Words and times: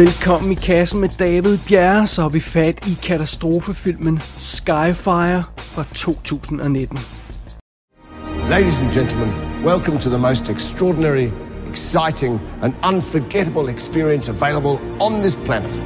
Velkommen 0.00 0.52
i 0.52 0.54
kassen 0.54 1.00
med 1.00 1.08
David 1.18 1.58
Bjerre, 1.68 2.06
så 2.06 2.22
har 2.22 2.28
vi 2.28 2.40
fat 2.40 2.86
i 2.86 2.98
katastrofefilmen 3.02 4.20
Skyfire 4.38 5.44
fra 5.56 5.84
2019. 5.94 6.98
Ladies 8.50 8.78
and 8.78 8.92
gentlemen, 8.92 9.28
welcome 9.64 9.98
to 9.98 10.08
the 10.08 10.18
most 10.18 10.48
extraordinary, 10.48 11.30
exciting, 11.70 12.40
and 12.62 12.74
unforgettable 12.82 13.68
experience 13.68 14.30
available 14.30 14.78
on 15.00 15.22
this 15.22 15.34
planet. 15.44 15.80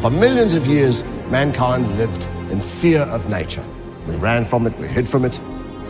For 0.00 0.10
millions 0.10 0.54
of 0.54 0.66
years, 0.66 1.04
mankind 1.30 1.86
lived 1.98 2.28
in 2.52 2.60
fear 2.60 3.02
of 3.14 3.28
nature. 3.28 3.64
We 4.08 4.14
ran 4.16 4.44
from 4.44 4.66
it, 4.66 4.78
we 4.78 4.88
hid 4.88 5.08
from 5.08 5.24
it, 5.24 5.40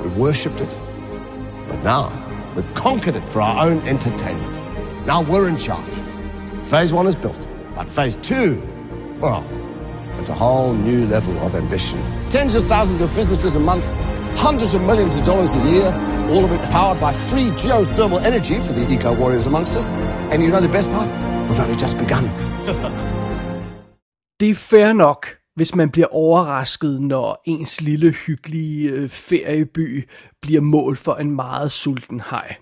we 0.03 0.09
worshipped 0.09 0.61
it. 0.61 0.79
But 1.69 1.83
now, 1.83 2.07
we've 2.57 2.75
conquered 2.75 3.17
it 3.17 3.29
for 3.29 3.41
our 3.41 3.67
own 3.67 3.79
entertainment. 3.89 4.59
Now 5.07 5.23
we're 5.23 5.49
in 5.49 5.59
charge. 5.59 6.08
Phase 6.69 6.93
one 6.93 7.07
is 7.07 7.17
built, 7.17 7.49
but 7.75 7.89
phase 7.89 8.17
two, 8.17 8.61
well, 9.21 9.43
it's 10.19 10.29
a 10.29 10.35
whole 10.35 10.75
new 10.75 11.07
level 11.07 11.35
of 11.39 11.55
ambition. 11.55 11.99
Tens 12.29 12.55
of 12.55 12.67
thousands 12.67 13.01
of 13.01 13.09
visitors 13.09 13.55
a 13.55 13.59
month, 13.59 13.87
hundreds 14.37 14.75
of 14.75 14.83
millions 14.83 15.17
of 15.17 15.25
dollars 15.25 15.55
a 15.55 15.71
year, 15.71 15.87
all 16.29 16.45
of 16.45 16.53
it 16.53 16.61
powered 16.71 17.01
by 17.01 17.15
free 17.15 17.49
geothermal 17.63 18.23
energy 18.23 18.61
for 18.61 18.75
the 18.75 18.87
eco 18.93 19.15
warriors 19.15 19.47
amongst 19.47 19.77
us. 19.77 19.93
And 20.31 20.43
you 20.43 20.51
know 20.51 20.61
the 20.61 20.69
best 20.69 20.91
part? 20.91 21.09
We've 21.49 21.59
only 21.59 21.77
just 21.77 21.97
begun. 21.97 22.25
Det 24.41 24.51
er 24.51 24.55
fair 24.55 24.93
nok, 24.93 25.27
hvis 25.55 25.75
man 25.75 25.91
bliver 25.91 26.15
overrasket, 26.15 27.01
når 27.01 27.43
ens 27.45 27.81
lille 27.81 28.15
hyggelige 28.27 28.91
øh, 28.91 29.09
ferieby 29.09 30.09
bliver 30.43 30.61
mål 30.61 30.97
for 30.97 31.15
en 31.15 31.31
meget 31.31 31.73
sulten 31.73 32.21
haj. 32.21 32.57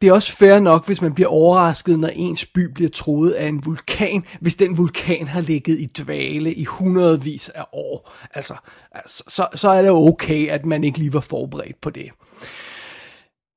Det 0.00 0.08
er 0.08 0.12
også 0.12 0.36
fair 0.36 0.58
nok, 0.58 0.86
hvis 0.86 1.02
man 1.02 1.14
bliver 1.14 1.28
overrasket, 1.28 1.98
når 1.98 2.08
ens 2.08 2.46
by 2.46 2.72
bliver 2.74 2.90
troet 2.90 3.30
af 3.30 3.46
en 3.46 3.66
vulkan, 3.66 4.24
hvis 4.40 4.54
den 4.54 4.78
vulkan 4.78 5.26
har 5.26 5.40
ligget 5.40 5.78
i 5.78 5.86
dvale 5.86 6.54
i 6.54 6.64
hundredvis 6.64 7.48
af 7.48 7.64
år. 7.72 8.12
Altså, 8.34 8.54
altså 8.92 9.24
så, 9.28 9.46
så 9.54 9.68
er 9.68 9.82
det 9.82 9.90
okay, 9.90 10.48
at 10.48 10.66
man 10.66 10.84
ikke 10.84 10.98
lige 10.98 11.12
var 11.12 11.20
forberedt 11.20 11.80
på 11.80 11.90
det. 11.90 12.10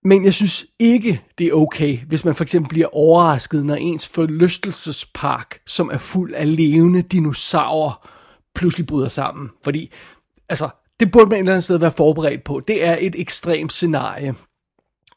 Men 0.04 0.26
jeg 0.26 0.34
synes 0.34 0.66
ikke, 0.80 1.22
det 1.38 1.48
er 1.48 1.54
okay, 1.54 2.00
hvis 2.08 2.26
man 2.26 2.36
for 2.36 2.44
eksempel 2.44 2.70
bliver 2.70 2.96
overrasket, 2.96 3.66
når 3.66 3.76
ens 3.76 4.08
forlystelsespark, 4.08 5.60
som 5.68 5.90
er 5.94 5.98
fuld 5.98 6.34
af 6.34 6.56
levende 6.56 7.02
dinosaurer, 7.02 8.10
pludselig 8.56 8.88
bryder 8.88 9.10
sammen. 9.10 9.50
Fordi, 9.64 9.92
altså, 10.50 10.70
det 11.00 11.12
burde 11.12 11.30
man 11.30 11.36
et 11.36 11.40
eller 11.40 11.54
andet 11.54 11.64
sted 11.64 11.78
være 11.78 11.92
forberedt 11.92 12.44
på. 12.44 12.62
Det 12.68 12.86
er 12.86 12.98
et 13.00 13.16
ekstremt 13.18 13.74
scenarie. 13.74 14.36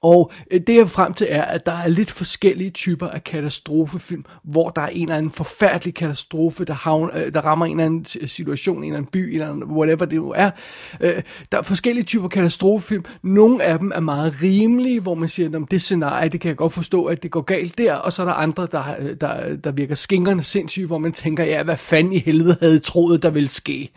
Og 0.03 0.33
øh, 0.51 0.61
det 0.67 0.77
jeg 0.77 0.89
frem 0.89 1.13
til 1.13 1.27
er, 1.31 1.43
at 1.43 1.67
der 1.67 1.73
er 1.73 1.89
lidt 1.89 2.11
forskellige 2.11 2.71
typer 2.71 3.09
af 3.09 3.25
katastrofefilm, 3.25 4.25
hvor 4.45 4.71
der 4.71 4.83
er 4.83 4.87
en 4.87 5.03
eller 5.03 5.17
anden 5.17 5.33
forfærdelig 5.33 5.95
katastrofe, 5.95 6.65
der, 6.65 6.75
havn, 6.75 7.11
øh, 7.15 7.35
der 7.35 7.41
rammer 7.41 7.67
en 7.67 7.73
eller 7.73 7.85
anden 7.85 8.29
situation, 8.29 8.77
en 8.79 8.85
eller 8.85 8.97
anden 8.97 9.11
by, 9.11 9.17
en 9.17 9.35
eller 9.35 9.49
anden, 9.49 9.65
whatever 9.65 10.05
det 10.05 10.15
nu 10.19 10.33
er. 10.37 10.51
Øh, 11.01 11.23
der 11.53 11.59
er 11.59 11.63
forskellige 11.63 12.05
typer 12.05 12.29
katastrofefilm. 12.29 13.05
Nogle 13.23 13.63
af 13.63 13.79
dem 13.79 13.93
er 13.95 14.01
meget 14.01 14.43
rimelige, 14.43 15.01
hvor 15.01 15.15
man 15.15 15.29
siger, 15.29 15.61
at 15.63 15.71
det 15.71 15.83
scenarie, 15.83 16.29
det 16.29 16.41
kan 16.41 16.49
jeg 16.49 16.57
godt 16.57 16.73
forstå, 16.73 17.05
at 17.05 17.23
det 17.23 17.31
går 17.31 17.43
galt 17.43 17.79
der, 17.79 17.95
og 17.95 18.13
så 18.13 18.23
er 18.23 18.27
der 18.27 18.35
andre, 18.35 18.69
der, 18.73 19.15
der, 19.21 19.57
der 19.57 19.73
virker 19.73 19.95
skingerne 19.95 20.43
sindssyge, 20.43 20.87
hvor 20.87 20.99
man 20.99 21.13
tænker, 21.13 21.45
ja, 21.45 21.63
hvad 21.63 21.77
fanden 21.77 22.13
i 22.13 22.19
helvede 22.19 22.57
havde 22.61 22.79
troet, 22.79 23.23
der 23.23 23.31
ville 23.31 23.49
ske. 23.49 23.91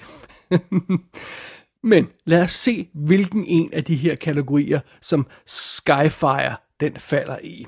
Men 1.83 2.07
lad 2.25 2.43
os 2.43 2.51
se, 2.51 2.87
hvilken 2.93 3.45
en 3.47 3.69
af 3.73 3.83
de 3.83 3.95
her 3.95 4.15
kategorier, 4.15 4.79
som 5.01 5.27
Skyfire 5.45 6.55
den 6.79 6.95
falder 6.97 7.37
i. 7.43 7.65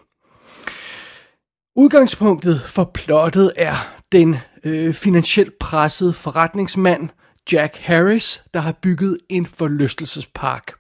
Udgangspunktet 1.76 2.62
for 2.62 2.92
plottet 2.94 3.52
er 3.56 3.76
den 4.12 4.36
øh, 4.64 4.94
finansielt 4.94 5.60
pressede 5.60 6.14
forretningsmand 6.14 7.10
Jack 7.52 7.78
Harris, 7.78 8.44
der 8.54 8.60
har 8.60 8.72
bygget 8.72 9.18
en 9.30 9.46
forlystelsespark 9.46 10.72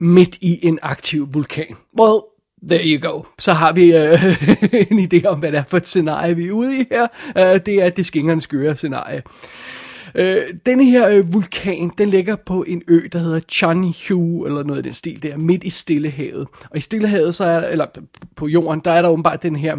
midt 0.00 0.38
i 0.40 0.66
en 0.66 0.78
aktiv 0.82 1.34
vulkan. 1.34 1.76
Well, 2.00 2.20
there 2.68 2.82
you 2.84 3.10
go. 3.10 3.22
Så 3.38 3.52
har 3.52 3.72
vi 3.72 3.96
øh, 3.96 4.12
en 4.92 5.08
idé 5.12 5.26
om, 5.26 5.38
hvad 5.38 5.52
det 5.52 5.58
er 5.58 5.64
for 5.64 5.76
et 5.76 5.88
scenarie, 5.88 6.36
vi 6.36 6.46
er 6.46 6.52
ude 6.52 6.80
i 6.80 6.84
her. 6.90 7.06
Uh, 7.28 7.60
det 7.66 7.74
er 7.82 7.90
det 7.90 8.06
skingerne 8.06 8.40
skøre 8.40 8.76
scenarie. 8.76 9.22
Øh, 10.18 10.42
denne 10.66 10.84
her 10.84 11.08
øh, 11.08 11.34
vulkan, 11.34 11.90
den 11.98 12.08
ligger 12.08 12.36
på 12.36 12.62
en 12.62 12.82
ø, 12.88 13.00
der 13.12 13.18
hedder 13.18 13.40
Chanhu, 13.48 14.46
eller 14.46 14.62
noget 14.62 14.78
af 14.78 14.82
den 14.82 14.92
stil 14.92 15.22
der, 15.22 15.36
midt 15.36 15.64
i 15.64 15.70
Stillehavet. 15.70 16.48
Og 16.70 16.76
i 16.76 16.80
Stillehavet, 16.80 17.34
så 17.34 17.44
er 17.44 17.68
eller 17.68 17.86
på 18.36 18.46
jorden, 18.46 18.80
der 18.84 18.90
er 18.90 19.02
der 19.02 19.08
åbenbart 19.08 19.42
den 19.42 19.56
her 19.56 19.76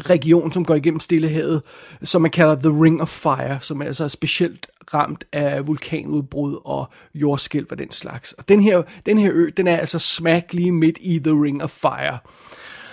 region, 0.00 0.52
som 0.52 0.64
går 0.64 0.74
igennem 0.74 1.00
Stillehavet, 1.00 1.62
som 2.02 2.22
man 2.22 2.30
kalder 2.30 2.54
The 2.54 2.82
Ring 2.82 3.02
of 3.02 3.08
Fire, 3.08 3.58
som 3.60 3.82
er 3.82 3.86
altså 3.86 4.08
specielt 4.08 4.66
ramt 4.94 5.24
af 5.32 5.66
vulkanudbrud 5.66 6.58
og 6.64 6.88
jordskælv 7.14 7.66
og 7.70 7.78
den 7.78 7.90
slags. 7.90 8.32
Og 8.32 8.48
den 8.48 8.60
her, 8.60 8.82
den 9.06 9.18
her 9.18 9.30
ø, 9.34 9.50
den 9.56 9.66
er 9.66 9.76
altså 9.76 9.98
smack 9.98 10.52
lige 10.52 10.72
midt 10.72 10.98
i 11.00 11.18
The 11.18 11.42
Ring 11.42 11.62
of 11.62 11.70
Fire. 11.70 12.18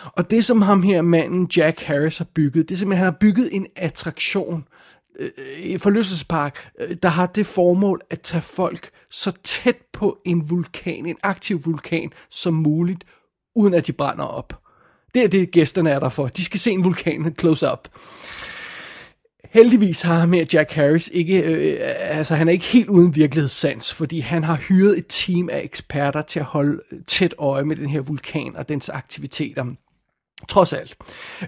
Og 0.03 0.31
det, 0.31 0.45
som 0.45 0.61
ham 0.61 0.83
her 0.83 1.01
manden 1.01 1.49
Jack 1.57 1.81
Harris 1.81 2.17
har 2.17 2.27
bygget, 2.35 2.69
det 2.69 2.75
er 2.75 2.79
simpelthen, 2.79 3.05
han 3.05 3.13
har 3.13 3.17
bygget 3.19 3.49
en 3.51 3.67
attraktion, 3.75 4.63
Øh, 5.19 5.29
en 5.57 5.79
forlystelsespark, 5.79 6.69
øh, 6.79 6.95
der 7.03 7.09
har 7.09 7.25
det 7.25 7.45
formål 7.45 8.01
at 8.09 8.21
tage 8.21 8.41
folk 8.41 8.89
så 9.09 9.31
tæt 9.43 9.77
på 9.93 10.17
en 10.25 10.49
vulkan, 10.49 11.05
en 11.05 11.17
aktiv 11.23 11.65
vulkan, 11.65 12.11
som 12.29 12.53
muligt, 12.53 13.03
uden 13.55 13.73
at 13.73 13.87
de 13.87 13.93
brænder 13.93 14.25
op. 14.25 14.61
Det 15.13 15.23
er 15.23 15.27
det, 15.27 15.51
gæsterne 15.51 15.89
er 15.89 15.99
der 15.99 16.09
for. 16.09 16.27
De 16.27 16.45
skal 16.45 16.59
se 16.59 16.71
en 16.71 16.83
vulkan 16.83 17.35
close 17.39 17.71
up. 17.71 17.87
Heldigvis 19.51 20.01
har 20.01 20.19
han 20.19 20.29
med 20.29 20.45
Jack 20.53 20.71
Harris 20.71 21.09
ikke, 21.13 21.41
øh, 21.41 21.73
øh, 21.73 21.77
altså 21.99 22.35
han 22.35 22.47
er 22.47 22.51
ikke 22.51 22.65
helt 22.65 22.89
uden 22.89 23.15
virkelighedssans, 23.15 23.93
fordi 23.93 24.19
han 24.19 24.43
har 24.43 24.55
hyret 24.55 24.97
et 24.97 25.05
team 25.09 25.49
af 25.49 25.61
eksperter 25.63 26.21
til 26.21 26.39
at 26.39 26.45
holde 26.45 26.81
tæt 27.07 27.35
øje 27.37 27.63
med 27.63 27.75
den 27.75 27.89
her 27.89 28.01
vulkan 28.01 28.55
og 28.55 28.69
dens 28.69 28.89
aktiviteter. 28.89 29.65
Trods 30.49 30.73
alt. 30.73 30.97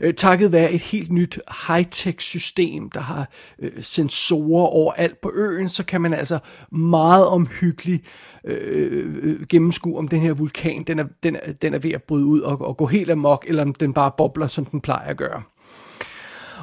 Øh, 0.01 0.13
takket 0.13 0.51
være 0.51 0.71
et 0.71 0.79
helt 0.79 1.11
nyt 1.11 1.39
high-tech 1.67 2.19
system, 2.19 2.89
der 2.89 2.99
har 2.99 3.29
øh, 3.59 3.71
sensorer 3.81 4.67
overalt 4.67 5.21
på 5.21 5.31
øen, 5.35 5.69
så 5.69 5.83
kan 5.83 6.01
man 6.01 6.13
altså 6.13 6.39
meget 6.71 7.27
omhyggeligt 7.27 8.07
øh, 8.43 9.19
øh, 9.21 9.47
gennemskue, 9.47 9.97
om 9.97 10.07
den 10.07 10.19
her 10.19 10.33
vulkan, 10.33 10.83
den 10.83 10.99
er, 10.99 11.05
den 11.23 11.35
er, 11.35 11.51
den 11.51 11.73
er 11.73 11.79
ved 11.79 11.91
at 11.91 12.03
bryde 12.03 12.25
ud 12.25 12.39
og, 12.39 12.61
og 12.61 12.77
gå 12.77 12.85
helt 12.85 13.09
amok, 13.09 13.45
eller 13.47 13.63
om 13.63 13.73
den 13.73 13.93
bare 13.93 14.11
bobler, 14.17 14.47
som 14.47 14.65
den 14.65 14.81
plejer 14.81 15.09
at 15.09 15.17
gøre. 15.17 15.41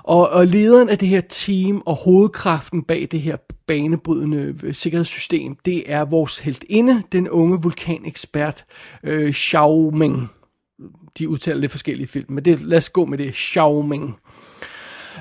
Og, 0.02 0.28
og 0.28 0.46
lederen 0.46 0.88
af 0.88 0.98
det 0.98 1.08
her 1.08 1.20
team 1.20 1.82
og 1.86 1.94
hovedkraften 1.94 2.82
bag 2.82 3.08
det 3.10 3.20
her 3.20 3.36
banebrydende 3.66 4.54
øh, 4.62 4.74
sikkerhedssystem, 4.74 5.56
det 5.64 5.92
er 5.92 6.04
vores 6.04 6.38
heldinde, 6.38 7.02
den 7.12 7.28
unge 7.28 7.62
vulkanekspert 7.62 8.64
øh, 9.02 9.32
Xiaoming 9.32 10.30
de 11.18 11.28
udtaler 11.28 11.60
lidt 11.60 11.72
forskellige 11.72 12.06
film, 12.06 12.32
men 12.32 12.44
det, 12.44 12.62
lad 12.62 12.78
os 12.78 12.90
gå 12.90 13.04
med 13.04 13.18
det. 13.18 13.34
Xiaoming. 13.34 14.16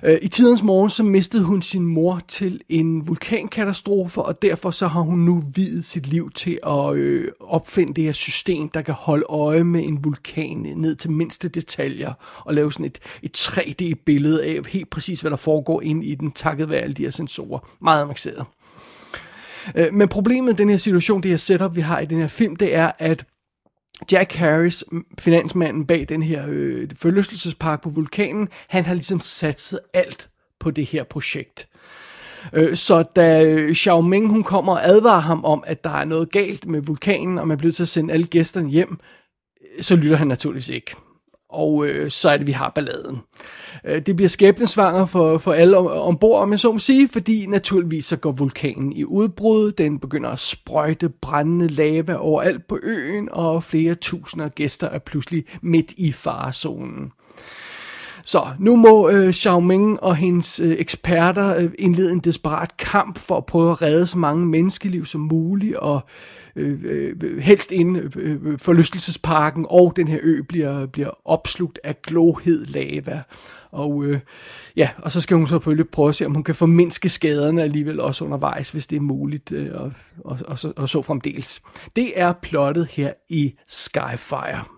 Øh, 0.04 0.18
I 0.22 0.28
tidens 0.28 0.64
morgen 0.64 0.90
så 0.90 1.04
mistede 1.04 1.44
hun 1.44 1.62
sin 1.62 1.86
mor 1.86 2.22
til 2.28 2.62
en 2.70 3.08
vulkankatastrofe, 3.08 4.22
og 4.22 4.42
derfor 4.42 4.72
så 4.72 4.88
har 4.88 5.02
hun 5.02 5.20
nu 5.20 5.44
videt 5.56 5.86
sit 5.86 6.08
liv 6.08 6.32
til 6.32 6.60
at 6.68 6.96
øh, 6.96 7.32
opfinde 7.40 7.94
det 7.94 8.04
her 8.04 8.12
system, 8.12 8.70
der 8.70 8.82
kan 8.82 8.94
holde 8.94 9.26
øje 9.30 9.64
med 9.64 9.84
en 9.84 10.04
vulkan 10.04 10.58
ned 10.58 10.96
til 10.96 11.12
mindste 11.12 11.50
detaljer, 11.50 12.14
og 12.40 12.54
lave 12.54 12.72
sådan 12.72 12.86
et, 12.86 13.00
et 13.24 13.38
3D-billede 13.38 14.44
af 14.44 14.60
helt 14.68 14.90
præcis, 14.90 15.22
hvad 15.22 15.32
der 15.32 15.38
foregår 15.38 15.82
inde 15.82 16.06
i 16.06 16.16
den, 16.16 16.32
takket 16.32 16.70
være 16.70 16.80
alle 16.80 16.94
de 16.94 17.04
her 17.04 17.10
sensorer. 17.10 17.60
Meget 17.82 18.02
avanceret. 18.02 18.46
Øh, 19.76 19.94
men 19.94 20.08
problemet 20.08 20.44
med 20.44 20.54
den 20.54 20.70
her 20.70 20.78
situation, 20.78 21.24
det 21.24 21.32
her 21.32 21.38
setup, 21.38 21.76
vi 21.76 21.82
har 21.82 22.00
i 22.00 22.06
den 22.06 22.20
her 22.20 22.28
film, 22.28 22.56
det 22.56 22.76
er, 22.76 22.92
at 23.00 23.26
Jack 24.12 24.34
Harris, 24.34 24.84
finansmanden 25.20 25.86
bag 25.86 26.06
den 26.10 26.24
her 26.24 26.46
øh, 26.48 26.90
forlystelsespark 26.98 27.84
på 27.84 27.90
vulkanen, 27.90 28.50
han 28.68 28.86
har 28.86 28.94
ligesom 28.94 29.20
satset 29.20 29.80
alt 29.94 30.30
på 30.60 30.72
det 30.72 30.86
her 30.86 31.04
projekt. 31.04 31.68
Øh, 32.54 32.76
så 32.76 33.04
da 33.04 33.44
øh, 33.44 33.76
Xiao 33.76 34.02
Ming 34.02 34.30
hun 34.30 34.44
kommer 34.44 34.74
og 34.74 34.88
advarer 34.88 35.22
ham 35.22 35.46
om, 35.46 35.64
at 35.68 35.84
der 35.84 35.90
er 35.90 36.06
noget 36.06 36.32
galt 36.32 36.66
med 36.66 36.82
vulkanen, 36.82 37.38
og 37.38 37.48
man 37.48 37.58
bliver 37.58 37.74
til 37.74 37.84
at 37.84 37.90
sende 37.90 38.14
alle 38.14 38.28
gæsterne 38.28 38.70
hjem, 38.70 39.00
øh, 39.62 39.84
så 39.84 39.96
lytter 39.96 40.18
han 40.18 40.28
naturligvis 40.28 40.70
ikke. 40.70 40.96
Og 41.56 41.88
øh, 41.88 42.12
så 42.12 42.30
er 42.30 42.38
det, 42.38 42.48
vi 42.48 42.52
har 42.52 42.72
balladen. 42.76 43.18
Øh, 43.86 44.02
det 44.06 44.16
bliver 44.16 44.30
skæbnesvanger 44.30 45.06
for, 45.06 45.38
for 45.38 45.54
alle 45.54 45.78
om, 45.78 45.88
ombord, 45.88 46.42
om 46.42 46.52
jeg 46.52 46.60
så 46.60 46.72
må 46.72 46.80
sige, 46.80 47.08
fordi 47.08 47.46
naturligvis 47.46 48.06
så 48.06 48.18
går 48.18 48.32
vulkanen 48.32 48.94
i 48.94 49.04
udbrud, 49.04 49.72
den 49.72 50.00
begynder 50.00 50.30
at 50.30 50.40
sprøjte 50.40 51.10
brændende 51.10 51.68
lava 51.68 52.16
overalt 52.16 52.68
på 52.68 52.80
øen, 52.84 53.30
og 53.32 53.64
flere 53.64 53.96
tusinder 53.96 54.50
gæster 54.50 54.88
er 54.88 55.00
pludselig 55.00 55.46
midt 55.62 55.94
i 55.98 56.12
farezonen. 56.12 57.12
Så 58.26 58.48
nu 58.60 58.76
må 58.76 59.10
øh, 59.10 59.34
Xiaoming 59.34 60.04
og 60.04 60.16
hendes 60.16 60.60
øh, 60.60 60.76
eksperter 60.80 61.56
øh, 61.56 61.72
indlede 61.80 62.12
en 62.12 62.20
desperat 62.20 62.78
kamp 62.78 63.18
for 63.20 63.38
at 63.38 63.46
prøve 63.46 63.72
at 63.72 63.82
redde 63.82 64.08
så 64.08 64.18
mange 64.18 64.46
menneskeliv 64.46 65.06
som 65.06 65.22
muligt, 65.22 65.76
og 65.76 66.02
øh, 66.56 66.80
øh, 66.84 67.40
helst 67.40 67.72
inden 67.72 67.96
øh, 67.96 68.12
øh, 68.16 68.60
forlystelsesparken 68.60 69.66
og 69.70 69.94
den 69.96 70.08
her 70.08 70.20
ø 70.24 70.42
bliver, 70.42 70.86
bliver 70.86 71.10
opslugt 71.26 71.80
af 71.84 72.02
glohed 72.02 72.66
lava. 72.66 73.24
Og 73.72 74.06
øh, 74.06 74.20
ja, 74.76 74.90
og 74.98 75.12
så 75.12 75.22
skal 75.22 75.38
hun 75.38 75.48
selvfølgelig 75.48 75.90
prøve 75.90 76.10
at 76.10 76.16
se, 76.16 76.26
om 76.26 76.34
hun 76.34 76.44
kan 76.44 76.56
formindske 76.56 77.10
skaderne 77.10 77.64
alligevel 77.64 78.00
også 78.00 78.26
undervejs, 78.26 78.72
hvis 78.72 78.88
det 78.88 78.96
er 78.96 79.02
muligt, 79.02 79.52
øh, 79.52 79.70
og, 79.74 79.92
og, 80.26 80.40
og, 80.48 80.60
så, 80.60 80.74
og 80.76 80.90
så 80.90 81.02
fremdeles. 81.02 81.62
Det 81.96 82.20
er 82.20 82.34
plottet 82.34 82.88
her 82.92 83.14
i 83.30 83.54
Skyfire. 83.68 84.75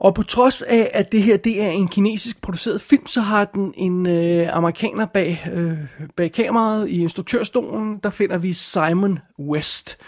Og 0.00 0.14
på 0.14 0.22
trods 0.22 0.62
af, 0.62 0.90
at 0.94 1.12
det 1.12 1.22
her 1.22 1.36
det 1.36 1.62
er 1.62 1.68
en 1.68 1.88
kinesisk 1.88 2.42
produceret 2.42 2.80
film, 2.80 3.06
så 3.06 3.20
har 3.20 3.44
den 3.44 3.74
en 3.76 4.06
øh, 4.06 4.56
amerikaner 4.56 5.06
bag, 5.06 5.48
øh, 5.52 5.78
bag 6.16 6.32
kameraet 6.32 6.88
i 6.88 7.00
instruktørstolen. 7.00 8.00
Der 8.02 8.10
finder 8.10 8.38
vi 8.38 8.52
Simon 8.52 9.18
West. 9.38 9.98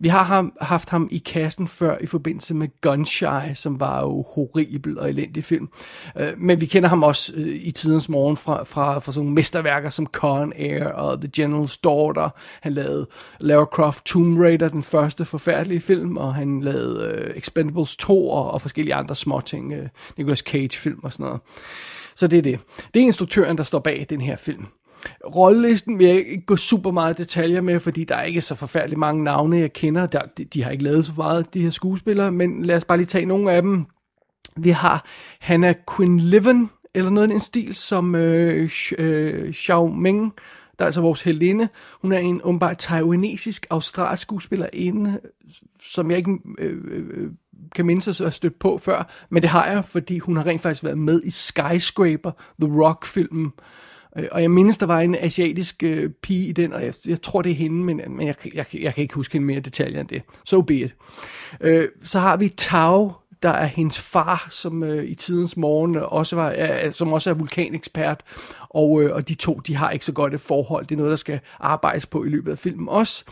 Vi 0.00 0.08
har 0.08 0.22
ham, 0.22 0.52
haft 0.60 0.88
ham 0.88 1.08
i 1.10 1.18
kassen 1.18 1.68
før 1.68 1.98
i 2.00 2.06
forbindelse 2.06 2.54
med 2.54 2.68
Gunshy, 2.80 3.54
som 3.54 3.80
var 3.80 4.00
jo 4.00 4.24
horribel 4.34 4.98
og 4.98 5.08
elendig 5.08 5.44
film. 5.44 5.68
Øh, 6.18 6.32
men 6.36 6.60
vi 6.60 6.66
kender 6.66 6.88
ham 6.88 7.02
også 7.02 7.32
øh, 7.36 7.56
i 7.60 7.70
tidens 7.70 8.08
morgen 8.08 8.36
fra, 8.36 8.64
fra, 8.64 8.98
fra 8.98 9.12
sådan 9.12 9.24
nogle 9.24 9.34
mesterværker 9.34 9.90
som 9.90 10.06
Con 10.06 10.52
Air 10.56 10.84
og 10.84 11.20
The 11.20 11.30
General's 11.38 11.80
Daughter. 11.84 12.28
Han 12.60 12.72
lavede 12.72 13.06
Lara 13.40 13.64
Croft 13.64 14.04
Tomb 14.04 14.38
Raider, 14.40 14.68
den 14.68 14.82
første 14.82 15.24
forfærdelige 15.24 15.80
film, 15.80 16.16
og 16.16 16.34
han 16.34 16.60
lavede 16.60 17.04
øh, 17.04 17.36
Expendables 17.36 17.96
2 17.96 18.30
og, 18.30 18.50
og 18.50 18.62
forskellige 18.62 18.94
andre 18.94 19.14
småting, 19.14 19.72
Øh, 19.72 19.88
Nicolas 20.16 20.38
Cage 20.38 20.78
film 20.78 21.00
og 21.02 21.12
sådan 21.12 21.24
noget. 21.24 21.40
Så 22.16 22.26
det 22.26 22.38
er 22.38 22.42
det. 22.42 22.60
Det 22.94 23.00
er 23.02 23.06
instruktøren, 23.06 23.58
der 23.58 23.64
står 23.64 23.78
bag 23.78 24.06
den 24.08 24.20
her 24.20 24.36
film. 24.36 24.66
Rollelisten 25.36 25.98
vil 25.98 26.06
jeg 26.06 26.16
ikke 26.16 26.46
gå 26.46 26.56
super 26.56 26.90
meget 26.90 27.18
detaljer 27.18 27.60
med, 27.60 27.80
fordi 27.80 28.04
der 28.04 28.14
er 28.14 28.22
ikke 28.22 28.40
så 28.40 28.54
forfærdeligt 28.54 28.98
mange 28.98 29.24
navne, 29.24 29.58
jeg 29.58 29.72
kender. 29.72 30.06
Der, 30.06 30.22
de, 30.38 30.44
de 30.44 30.62
har 30.62 30.70
ikke 30.70 30.84
lavet 30.84 31.06
så 31.06 31.12
meget, 31.16 31.54
de 31.54 31.62
her 31.62 31.70
skuespillere, 31.70 32.32
men 32.32 32.64
lad 32.64 32.76
os 32.76 32.84
bare 32.84 32.98
lige 32.98 33.06
tage 33.06 33.26
nogle 33.26 33.52
af 33.52 33.62
dem. 33.62 33.86
Vi 34.56 34.70
har 34.70 35.04
Hannah 35.40 35.74
Quinlivan, 35.96 36.70
eller 36.94 37.10
noget 37.10 37.28
i 37.28 37.32
den 37.32 37.40
stil, 37.40 37.74
som 37.74 38.14
øh, 38.14 38.70
øh, 38.98 39.52
Xiao 39.54 39.86
Ming, 39.86 40.32
der 40.78 40.84
er 40.84 40.86
altså 40.86 41.00
vores 41.00 41.22
heldinde. 41.22 41.68
Hun 42.02 42.12
er 42.12 42.18
en 42.18 42.40
åbenbart 42.44 42.78
taiwanesisk 42.78 43.66
australsk 43.70 44.22
skuespillerinde, 44.22 45.20
som 45.80 46.10
jeg 46.10 46.18
ikke 46.18 46.38
øh, 46.58 46.78
øh, 46.90 47.30
kan 47.74 48.00
sig 48.00 48.10
at 48.10 48.18
have 48.18 48.30
stødt 48.30 48.58
på 48.58 48.78
før, 48.78 49.26
men 49.30 49.42
det 49.42 49.50
har 49.50 49.66
jeg, 49.66 49.84
fordi 49.84 50.18
hun 50.18 50.36
har 50.36 50.46
rent 50.46 50.62
faktisk 50.62 50.84
været 50.84 50.98
med 50.98 51.20
i 51.24 51.30
Skyscraper, 51.30 52.30
The 52.60 52.82
Rock-filmen, 52.82 53.44
Øh, 53.46 53.87
Øh, 54.16 54.28
og 54.32 54.42
jeg 54.42 54.50
mindes, 54.50 54.78
der 54.78 54.86
var 54.86 55.00
en 55.00 55.14
asiatisk 55.14 55.82
øh, 55.82 56.10
pige 56.22 56.46
i 56.46 56.52
den, 56.52 56.72
og 56.72 56.84
jeg, 56.84 56.94
jeg 57.06 57.22
tror, 57.22 57.42
det 57.42 57.52
er 57.52 57.56
hende, 57.56 57.84
men, 57.84 58.00
men 58.08 58.26
jeg, 58.26 58.34
jeg, 58.54 58.66
jeg 58.74 58.94
kan 58.94 59.02
ikke 59.02 59.14
huske 59.14 59.32
hende 59.32 59.46
mere 59.46 59.60
detaljer 59.60 60.00
end 60.00 60.08
det. 60.08 60.22
So 60.44 60.62
be 60.62 60.74
it. 60.74 60.94
Øh, 61.60 61.88
så 62.02 62.18
har 62.18 62.36
vi 62.36 62.48
Tao, 62.48 63.12
der 63.42 63.50
er 63.50 63.66
hendes 63.66 64.00
far, 64.00 64.46
som 64.50 64.82
øh, 64.82 65.04
i 65.04 65.14
tidens 65.14 65.56
morgen 65.56 65.96
også 65.96 66.36
var, 66.36 66.54
øh, 66.58 66.92
som 66.92 67.12
også 67.12 67.30
er 67.30 67.34
vulkanekspert, 67.34 68.22
og, 68.68 69.02
øh, 69.02 69.14
og 69.14 69.28
de 69.28 69.34
to, 69.34 69.54
de 69.54 69.76
har 69.76 69.90
ikke 69.90 70.04
så 70.04 70.12
godt 70.12 70.34
et 70.34 70.40
forhold. 70.40 70.86
Det 70.86 70.94
er 70.94 70.96
noget, 70.96 71.10
der 71.10 71.16
skal 71.16 71.40
arbejdes 71.60 72.06
på 72.06 72.24
i 72.24 72.28
løbet 72.28 72.52
af 72.52 72.58
filmen 72.58 72.88
også. 72.88 73.24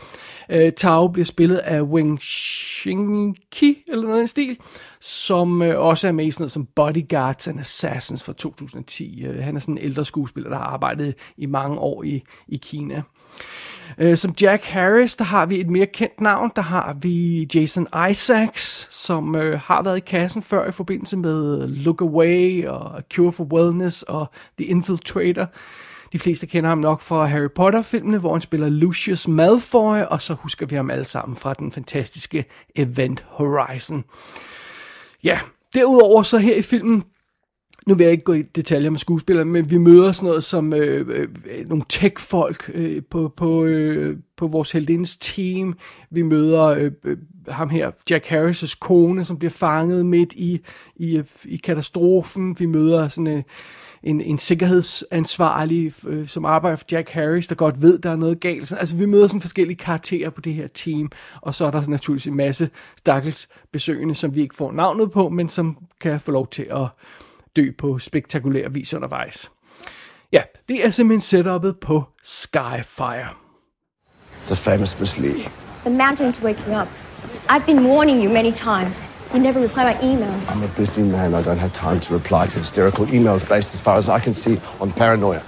Øh, 0.49 0.71
Tao 0.71 1.07
bliver 1.07 1.25
spillet 1.25 1.57
af 1.57 1.81
Wang 1.81 2.19
Xingqi, 2.21 3.83
eller 3.87 4.07
noget 4.07 4.23
i 4.23 4.27
stil, 4.27 4.57
som 4.99 5.61
øh, 5.61 5.79
også 5.79 6.07
er 6.07 6.11
med 6.11 6.25
i 6.25 6.31
sådan 6.31 6.41
noget 6.41 6.51
som 6.51 6.67
Bodyguards 6.75 7.47
and 7.47 7.59
Assassins 7.59 8.23
fra 8.23 8.33
2010. 8.33 9.23
Øh, 9.25 9.43
han 9.43 9.55
er 9.55 9.59
sådan 9.59 9.77
en 9.77 9.83
ældre 9.83 10.05
skuespiller, 10.05 10.49
der 10.49 10.57
har 10.57 10.65
arbejdet 10.65 11.15
i 11.37 11.45
mange 11.45 11.79
år 11.79 12.03
i, 12.03 12.23
i 12.47 12.57
Kina. 12.57 13.01
Øh, 13.97 14.17
som 14.17 14.35
Jack 14.41 14.63
Harris, 14.63 15.15
der 15.15 15.23
har 15.23 15.45
vi 15.45 15.59
et 15.59 15.69
mere 15.69 15.85
kendt 15.85 16.21
navn. 16.21 16.51
Der 16.55 16.61
har 16.61 16.97
vi 17.01 17.47
Jason 17.55 17.87
Isaacs, 18.11 18.87
som 18.95 19.35
øh, 19.35 19.59
har 19.59 19.83
været 19.83 19.97
i 19.97 19.99
kassen 19.99 20.41
før 20.41 20.67
i 20.67 20.71
forbindelse 20.71 21.17
med 21.17 21.67
Look 21.67 22.01
Away 22.01 22.67
og 22.67 23.03
Cure 23.13 23.31
for 23.31 23.43
Wellness 23.43 24.03
og 24.03 24.31
The 24.57 24.65
Infiltrator. 24.65 25.47
De 26.13 26.19
fleste 26.19 26.47
kender 26.47 26.69
ham 26.69 26.77
nok 26.77 27.01
fra 27.01 27.25
Harry 27.25 27.49
Potter-filmene, 27.55 28.17
hvor 28.17 28.31
han 28.31 28.41
spiller 28.41 28.69
Lucius 28.69 29.27
Malfoy, 29.27 30.01
og 30.01 30.21
så 30.21 30.33
husker 30.33 30.65
vi 30.65 30.75
ham 30.75 30.89
alle 30.89 31.05
sammen 31.05 31.35
fra 31.35 31.53
den 31.53 31.71
fantastiske 31.71 32.45
Event 32.75 33.25
Horizon. 33.29 34.03
Ja, 35.23 35.39
derudover 35.73 36.23
så 36.23 36.37
her 36.37 36.55
i 36.55 36.61
filmen, 36.61 37.03
nu 37.87 37.95
vil 37.95 38.03
jeg 38.03 38.11
ikke 38.11 38.23
gå 38.23 38.33
i 38.33 38.41
detaljer 38.41 38.89
med 38.89 38.99
skuespillere, 38.99 39.45
men 39.45 39.71
vi 39.71 39.77
møder 39.77 40.11
sådan 40.11 40.27
noget 40.27 40.43
som 40.43 40.73
øh, 40.73 41.07
øh, 41.09 41.69
nogle 41.69 41.83
tech-folk 41.89 42.71
øh, 42.73 43.01
på, 43.09 43.33
på, 43.37 43.63
øh, 43.63 44.17
på 44.37 44.47
vores 44.47 44.71
heldindes 44.71 45.17
team. 45.17 45.77
Vi 46.09 46.21
møder 46.21 46.63
øh, 46.63 46.91
øh, 47.03 47.17
ham 47.47 47.69
her, 47.69 47.91
Jack 48.09 48.25
Harris' 48.25 48.77
kone, 48.79 49.25
som 49.25 49.37
bliver 49.37 49.51
fanget 49.51 50.05
midt 50.05 50.33
i, 50.33 50.59
i, 50.95 51.21
i 51.45 51.57
katastrofen. 51.57 52.55
Vi 52.59 52.65
møder 52.65 53.09
sådan 53.09 53.27
øh, 53.27 53.43
en, 54.03 54.21
en 54.21 54.37
sikkerhedsansvarlig, 54.37 55.93
øh, 56.07 56.27
som 56.27 56.45
arbejder 56.45 56.77
for 56.77 56.85
Jack 56.91 57.09
Harris, 57.09 57.47
der 57.47 57.55
godt 57.55 57.81
ved, 57.81 57.99
der 57.99 58.09
er 58.09 58.15
noget 58.15 58.39
galt. 58.39 58.73
Altså, 58.79 58.95
vi 58.95 59.05
møder 59.05 59.27
sådan 59.27 59.41
forskellige 59.41 59.77
karakterer 59.77 60.29
på 60.29 60.41
det 60.41 60.53
her 60.53 60.67
team, 60.67 61.11
og 61.41 61.53
så 61.53 61.65
er 61.65 61.71
der 61.71 61.87
naturligvis 61.87 62.27
en 62.27 62.35
masse 62.35 62.69
stakkels 62.97 63.47
besøgende, 63.71 64.15
som 64.15 64.35
vi 64.35 64.41
ikke 64.41 64.55
får 64.55 64.71
navnet 64.71 65.11
på, 65.11 65.29
men 65.29 65.49
som 65.49 65.77
kan 66.01 66.19
få 66.19 66.31
lov 66.31 66.47
til 66.47 66.67
at 66.71 66.87
dø 67.57 67.71
på 67.77 67.99
spektakulær 67.99 68.69
vis 68.69 68.93
undervejs. 68.93 69.51
Ja, 70.33 70.41
det 70.67 70.85
er 70.85 70.89
simpelthen 70.89 71.21
setupet 71.21 71.75
på 71.79 72.03
Skyfire. 72.23 73.29
The 74.47 74.55
famous 74.55 74.99
Miss 74.99 75.17
Lee. 75.17 75.43
The 75.85 75.97
mountain's 75.97 76.43
waking 76.43 76.75
up. 76.81 76.87
I've 77.49 77.65
been 77.65 77.87
warning 77.87 78.23
you 78.23 78.29
many 78.29 78.51
times. 78.51 79.01
You 79.33 79.39
never 79.39 79.59
reply 79.61 79.83
my 79.83 79.97
email. 80.01 80.33
I'm 80.49 80.63
a 80.63 80.71
busy 80.77 81.01
man. 81.01 81.33
I 81.33 81.43
don't 81.43 81.59
have 81.59 81.73
time 81.73 81.99
to 81.99 82.13
reply 82.13 82.47
to 82.47 82.59
hysterical 82.59 83.05
emails 83.07 83.43
based, 83.49 83.73
as 83.73 83.81
far 83.81 83.97
as 83.97 84.07
I 84.07 84.19
can 84.19 84.33
see, 84.33 84.57
on 84.79 84.91
paranoia. 84.91 85.41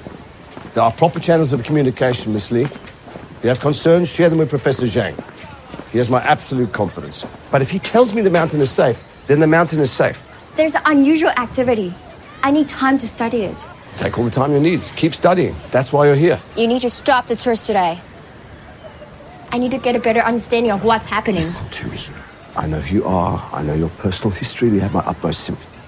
There 0.74 0.84
are 0.84 0.92
proper 0.92 1.20
channels 1.20 1.54
of 1.54 1.64
communication, 1.64 2.34
Miss 2.34 2.52
Lee. 2.52 2.66
If 2.66 3.40
you 3.44 3.50
have 3.50 3.62
concerns, 3.62 4.10
share 4.10 4.30
them 4.30 4.40
with 4.40 4.50
Professor 4.50 4.86
Zhang. 4.86 5.16
He 5.92 5.98
has 5.98 6.10
my 6.10 6.22
absolute 6.22 6.72
confidence. 6.74 7.26
But 7.52 7.62
if 7.62 7.70
he 7.72 7.80
tells 7.80 8.14
me 8.14 8.22
the 8.22 8.30
mountain 8.30 8.62
is 8.62 8.72
safe, 8.72 9.00
then 9.28 9.40
the 9.40 9.48
mountain 9.48 9.80
is 9.80 9.92
safe. 9.92 10.29
There's 10.60 10.76
unusual 10.84 11.30
activity. 11.30 11.94
I 12.44 12.52
need 12.52 12.68
time 12.68 12.98
to 12.98 13.08
study 13.08 13.44
it. 13.44 13.56
Take 13.96 14.20
all 14.20 14.26
the 14.26 14.30
time 14.30 14.52
you 14.52 14.60
need. 14.60 14.82
Keep 14.98 15.16
studying. 15.16 15.56
That's 15.72 15.94
why 15.94 16.06
you're 16.06 16.18
here. 16.18 16.38
You 16.58 16.68
need 16.68 16.82
to 16.82 16.90
stop 16.90 17.28
the 17.28 17.38
tours 17.38 17.66
today. 17.66 17.98
I 19.54 19.58
need 19.58 19.72
to 19.72 19.78
get 19.78 19.96
a 19.96 20.02
better 20.02 20.20
understanding 20.20 20.74
of 20.74 20.84
what's 20.84 21.06
happening. 21.06 21.40
Listen 21.40 21.70
to 21.70 21.88
me. 21.88 21.98
I 22.58 22.68
know 22.68 22.82
who 22.82 22.94
you 22.94 23.06
are. 23.06 23.50
I 23.54 23.64
know 23.64 23.74
your 23.74 23.88
personal 24.04 24.32
history. 24.32 24.68
You 24.68 24.82
have 24.82 24.94
my 24.94 25.00
utmost 25.06 25.46
sympathy. 25.46 25.80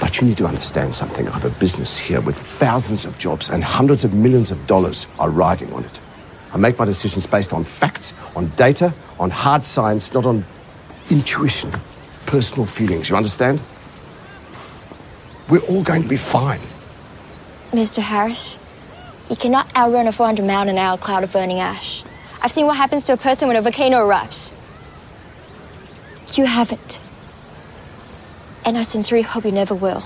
But 0.00 0.18
you 0.18 0.26
need 0.26 0.38
to 0.38 0.46
understand 0.46 0.94
something. 0.94 1.28
I 1.28 1.32
have 1.32 1.44
a 1.44 1.60
business 1.60 1.98
here 1.98 2.22
with 2.22 2.38
thousands 2.38 3.04
of 3.04 3.18
jobs 3.18 3.50
and 3.50 3.62
hundreds 3.62 4.04
of 4.04 4.14
millions 4.14 4.50
of 4.50 4.66
dollars 4.66 5.06
are 5.18 5.28
riding 5.28 5.70
on 5.74 5.84
it. 5.84 6.00
I 6.54 6.56
make 6.56 6.78
my 6.78 6.86
decisions 6.86 7.26
based 7.26 7.52
on 7.52 7.62
facts, 7.62 8.14
on 8.34 8.48
data, 8.56 8.94
on 9.20 9.28
hard 9.28 9.64
science, 9.64 10.14
not 10.14 10.24
on 10.24 10.46
intuition, 11.10 11.70
personal 12.24 12.64
feelings. 12.64 13.10
You 13.10 13.16
understand? 13.16 13.60
We're 15.50 15.66
all 15.68 15.82
going 15.82 16.02
to 16.02 16.08
be 16.08 16.16
fine. 16.16 16.60
Mr. 17.72 18.00
Harris, 18.00 18.58
you 19.28 19.36
cannot 19.36 19.66
outrun 19.76 20.06
a 20.06 20.12
400 20.12 20.46
mile 20.46 20.68
an 20.68 20.78
hour 20.78 20.96
cloud 20.96 21.24
of 21.24 21.32
burning 21.32 21.60
ash. 21.60 22.02
I've 22.42 22.52
seen 22.52 22.66
what 22.66 22.76
happens 22.76 23.02
to 23.04 23.12
a 23.12 23.16
person 23.16 23.48
when 23.48 23.56
a 23.56 23.62
volcano 23.62 23.96
erupts. 23.98 24.52
You 26.38 26.46
haven't. 26.46 27.00
And 28.64 28.78
I 28.78 28.82
sincerely 28.84 29.22
hope 29.22 29.44
you 29.44 29.52
never 29.52 29.74
will. 29.74 30.02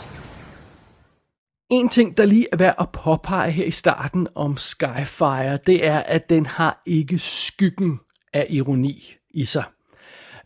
En 1.70 1.88
ting, 1.88 2.16
der 2.16 2.24
lige 2.24 2.46
er 2.52 2.56
værd 2.56 2.74
at 2.80 2.88
påpege 2.88 3.50
her 3.50 3.64
i 3.64 3.70
starten 3.70 4.28
om 4.34 4.56
Skyfire, 4.56 5.58
det 5.66 5.86
er, 5.86 5.98
at 5.98 6.30
den 6.30 6.46
har 6.46 6.82
ikke 6.86 7.18
skyggen 7.18 8.00
af 8.32 8.46
ironi 8.50 9.14
i 9.30 9.44
sig. 9.44 9.64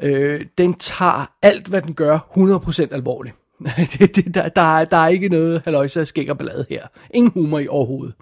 Øh, 0.01 0.47
den 0.59 0.75
tager 0.75 1.33
alt, 1.43 1.69
hvad 1.69 1.83
den 1.83 1.95
gør, 1.95 2.19
100% 2.19 2.95
alvorligt. 2.95 3.37
det, 3.99 4.17
det, 4.17 4.35
der, 4.35 4.49
der, 4.49 4.79
er, 4.79 4.85
der 4.85 4.97
er 4.97 5.09
ikke 5.09 5.29
noget 5.29 5.63
haløjse 5.65 6.07
skæg 6.07 6.31
og 6.31 6.39
ballade 6.39 6.67
her. 6.71 6.87
Ingen 7.15 7.33
humor 7.33 7.59
i 7.59 7.69
overhovedet. 7.69 8.15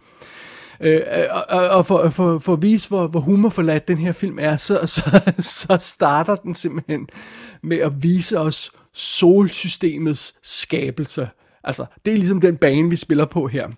Øh, 0.81 1.01
og, 1.49 1.69
og 1.69 1.87
for, 1.87 2.09
for, 2.09 2.39
for 2.39 2.53
at 2.53 2.63
vise, 2.63 2.89
hvor, 2.89 3.07
hvor 3.07 3.21
humorforladt 3.21 3.89
den 3.89 3.99
her 3.99 4.13
film 4.13 4.39
er, 4.41 4.57
så, 4.57 4.87
så, 4.87 5.21
så 5.67 5.77
starter 5.81 6.37
den 6.37 6.55
simpelthen 6.55 7.09
med 7.63 7.79
at 7.79 8.03
vise 8.03 8.39
os 8.39 8.71
solsystemets 8.93 10.35
skabelse. 10.43 11.29
Altså, 11.65 11.85
det 12.05 12.13
er 12.13 12.17
ligesom 12.17 12.41
den 12.41 12.57
bane, 12.57 12.91
vi 12.91 12.97
spiller 12.97 13.25
på 13.25 13.47
her. 13.47 13.69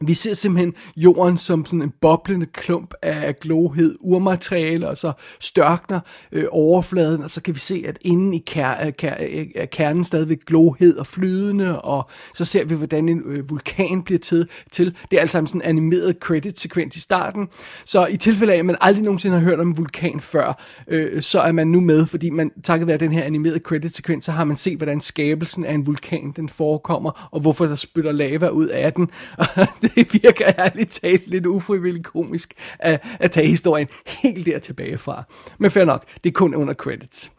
Vi 0.00 0.14
ser 0.14 0.34
simpelthen 0.34 0.74
jorden 0.96 1.38
som 1.38 1.66
sådan 1.66 1.82
en 1.82 1.92
boblende 2.00 2.46
klump 2.46 2.94
af 3.02 3.36
glohed 3.40 3.96
urmateriale, 4.00 4.88
og 4.88 4.98
så 4.98 5.12
størkner 5.40 6.00
øh, 6.32 6.44
overfladen, 6.50 7.22
og 7.22 7.30
så 7.30 7.42
kan 7.42 7.54
vi 7.54 7.58
se, 7.58 7.84
at 7.86 7.98
inden 8.00 8.34
i 8.34 8.44
ker- 8.50 8.86
øh, 8.86 8.92
ker- 9.02 9.22
øh, 9.22 9.46
er 9.54 9.66
kernen 9.66 10.04
stadigvæk 10.04 10.38
glohed 10.46 10.96
og 10.96 11.06
flydende, 11.06 11.82
og 11.82 12.10
så 12.34 12.44
ser 12.44 12.64
vi, 12.64 12.74
hvordan 12.74 13.08
en 13.08 13.22
øh, 13.26 13.50
vulkan 13.50 14.02
bliver 14.02 14.18
til, 14.18 14.48
til. 14.72 14.96
Det 15.10 15.16
er 15.16 15.20
altså 15.20 15.32
sådan 15.46 15.60
en 15.60 15.62
animeret 15.62 16.16
credit-sekvens 16.20 16.96
i 16.96 17.00
starten. 17.00 17.48
Så 17.84 18.06
i 18.06 18.16
tilfælde 18.16 18.52
af, 18.52 18.58
at 18.58 18.64
man 18.64 18.76
aldrig 18.80 19.04
nogensinde 19.04 19.36
har 19.36 19.44
hørt 19.44 19.60
om 19.60 19.68
en 19.68 19.76
vulkan 19.76 20.20
før, 20.20 20.62
øh, 20.88 21.22
så 21.22 21.40
er 21.40 21.52
man 21.52 21.66
nu 21.66 21.80
med, 21.80 22.06
fordi 22.06 22.30
man 22.30 22.50
takket 22.62 22.88
være 22.88 22.98
den 22.98 23.12
her 23.12 23.22
animerede 23.22 23.60
credit-sekvens, 23.60 24.24
så 24.24 24.32
har 24.32 24.44
man 24.44 24.56
set, 24.56 24.76
hvordan 24.76 25.00
skabelsen 25.00 25.64
af 25.64 25.74
en 25.74 25.86
vulkan 25.86 26.32
den 26.36 26.48
forekommer, 26.48 27.28
og 27.32 27.40
hvorfor 27.40 27.66
der 27.66 27.76
spytter 27.76 28.12
lava 28.12 28.48
ud 28.48 28.66
af 28.66 28.92
den. 28.92 29.08
det 29.94 30.22
virker 30.22 30.52
ærligt 30.58 30.90
talt 30.90 31.26
lidt 31.26 31.46
ufrivilligt 31.46 32.04
komisk 32.04 32.54
at, 32.78 33.06
at 33.20 33.30
tage 33.30 33.48
historien 33.48 33.88
helt 34.06 34.46
der 34.46 34.58
tilbage 34.58 34.98
fra. 34.98 35.24
Men 35.58 35.70
fair 35.70 35.84
nok, 35.84 36.04
det 36.24 36.30
er 36.30 36.34
kun 36.34 36.54
under 36.54 36.74
credits. 36.74 37.32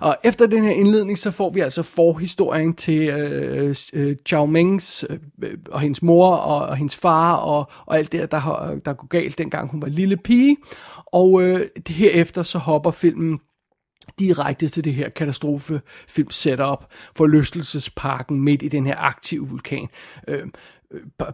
Og 0.00 0.16
efter 0.24 0.46
den 0.46 0.64
her 0.64 0.70
indledning, 0.70 1.18
så 1.18 1.30
får 1.30 1.50
vi 1.50 1.60
altså 1.60 1.82
forhistorien 1.82 2.74
til 2.74 3.08
øh, 3.08 3.74
øh, 3.92 4.16
Chao 4.26 4.46
Mengs 4.46 5.04
øh, 5.10 5.18
og 5.70 5.80
hendes 5.80 6.02
mor 6.02 6.34
og, 6.36 6.66
og 6.66 6.76
hendes 6.76 6.96
far 6.96 7.34
og, 7.34 7.70
og 7.86 7.98
alt 7.98 8.12
det, 8.12 8.30
der, 8.30 8.78
der 8.84 8.92
går 8.92 9.06
galt, 9.06 9.38
dengang 9.38 9.70
hun 9.70 9.82
var 9.82 9.88
lille 9.88 10.16
pige. 10.16 10.56
Og 11.06 11.42
øh, 11.42 11.66
herefter 11.88 12.42
så 12.42 12.58
hopper 12.58 12.90
filmen 12.90 13.40
direkte 14.18 14.68
til 14.68 14.84
det 14.84 14.94
her 14.94 15.08
katastrofefilm 15.08 16.30
setup, 16.30 16.84
for 17.16 17.26
løstelsesparken 17.26 18.40
midt 18.40 18.62
i 18.62 18.68
den 18.68 18.86
her 18.86 18.96
aktive 18.98 19.48
vulkan. 19.48 19.88
Øh, 20.28 20.46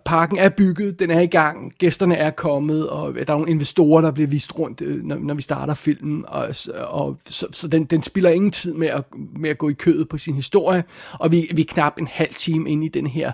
parken 0.04 0.38
er 0.38 0.48
bygget, 0.48 0.98
den 0.98 1.10
er 1.10 1.20
i 1.20 1.26
gang, 1.26 1.72
gæsterne 1.78 2.16
er 2.16 2.30
kommet, 2.30 2.88
og 2.88 3.10
øh, 3.10 3.26
der 3.26 3.32
er 3.32 3.36
nogle 3.36 3.50
investorer, 3.50 4.00
der 4.00 4.10
bliver 4.10 4.28
vist 4.28 4.58
rundt, 4.58 4.80
øh, 4.80 5.04
når, 5.04 5.16
når 5.16 5.34
vi 5.34 5.42
starter 5.42 5.74
filmen, 5.74 6.24
og, 6.28 6.48
og 6.74 7.18
så, 7.28 7.46
så 7.50 7.68
den, 7.68 7.84
den 7.84 8.02
spiller 8.02 8.30
ingen 8.30 8.50
tid 8.50 8.74
med 8.74 8.88
at, 8.88 9.04
med 9.36 9.50
at 9.50 9.58
gå 9.58 9.68
i 9.68 9.72
kødet 9.72 10.08
på 10.08 10.18
sin 10.18 10.34
historie, 10.34 10.84
og 11.12 11.32
vi, 11.32 11.50
vi 11.54 11.62
er 11.62 11.66
knap 11.66 11.98
en 11.98 12.06
halv 12.06 12.34
time 12.34 12.70
inde 12.70 12.86
i 12.86 12.88
den 12.88 13.06
her 13.06 13.32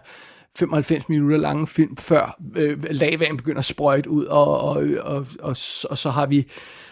95 0.58 1.08
minutter 1.08 1.36
lange 1.36 1.66
film, 1.66 1.96
før 1.96 2.38
øh, 2.56 2.78
lavaen 2.90 3.36
begynder 3.36 3.58
at 3.58 3.64
sprøjte 3.64 4.10
ud, 4.10 4.24
og, 4.24 4.60
og, 4.60 4.86
og, 5.00 5.26
og, 5.40 5.56
og 5.90 5.98
så 5.98 6.10
har 6.10 6.26
vi 6.26 6.46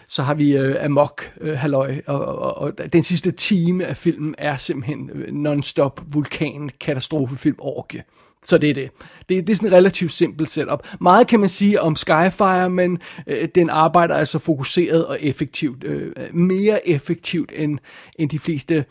så 0.09 0.23
har 0.23 0.33
vi 0.33 0.57
øh, 0.57 0.85
Amok 0.85 1.31
øh, 1.41 1.57
halløj, 1.57 2.01
og, 2.07 2.25
og, 2.25 2.57
og 2.57 2.93
den 2.93 3.03
sidste 3.03 3.31
time 3.31 3.85
af 3.85 3.97
filmen 3.97 4.35
er 4.37 4.57
simpelthen 4.57 5.09
øh, 5.13 5.27
non-stop 5.27 6.01
vulkan 6.13 6.69
katastrofefilm 6.79 7.55
orke. 7.59 8.03
Så 8.45 8.57
det 8.57 8.69
er 8.69 8.73
det. 8.73 8.91
det. 9.29 9.47
Det 9.47 9.49
er 9.49 9.55
sådan 9.55 9.69
en 9.69 9.73
relativt 9.73 10.11
simpelt 10.11 10.51
setup. 10.51 10.87
Meget 11.01 11.27
kan 11.27 11.39
man 11.39 11.49
sige 11.49 11.81
om 11.81 11.95
Skyfire, 11.95 12.69
men 12.69 12.97
øh, 13.27 13.47
den 13.55 13.69
arbejder 13.69 14.15
altså 14.15 14.39
fokuseret 14.39 15.05
og 15.05 15.17
effektivt. 15.21 15.83
Øh, 15.83 16.11
mere 16.33 16.89
effektivt 16.89 17.51
end, 17.55 17.79
end 18.19 18.29
de 18.29 18.39
fleste 18.39 18.85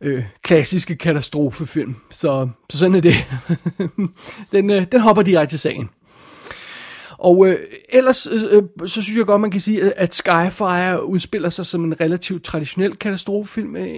øh, 0.00 0.24
klassiske 0.42 0.96
katastrofefilm. 0.96 1.96
Så, 2.10 2.48
så 2.70 2.78
sådan 2.78 2.94
er 2.94 3.00
det. 3.00 3.14
den, 4.52 4.70
øh, 4.70 4.86
den 4.92 5.00
hopper 5.00 5.22
direkte 5.22 5.52
til 5.52 5.58
sagen. 5.58 5.88
Og 7.18 7.48
øh, 7.48 7.56
ellers, 7.88 8.26
øh, 8.26 8.42
øh, 8.50 8.88
så 8.88 9.02
synes 9.02 9.18
jeg 9.18 9.26
godt, 9.26 9.40
man 9.40 9.50
kan 9.50 9.60
sige, 9.60 9.98
at 9.98 10.14
Skyfire 10.14 11.06
udspiller 11.06 11.48
sig 11.48 11.66
som 11.66 11.84
en 11.84 12.00
relativt 12.00 12.44
traditionel 12.44 12.96
katastrofefilm. 12.96 13.76
Øh, 13.76 13.88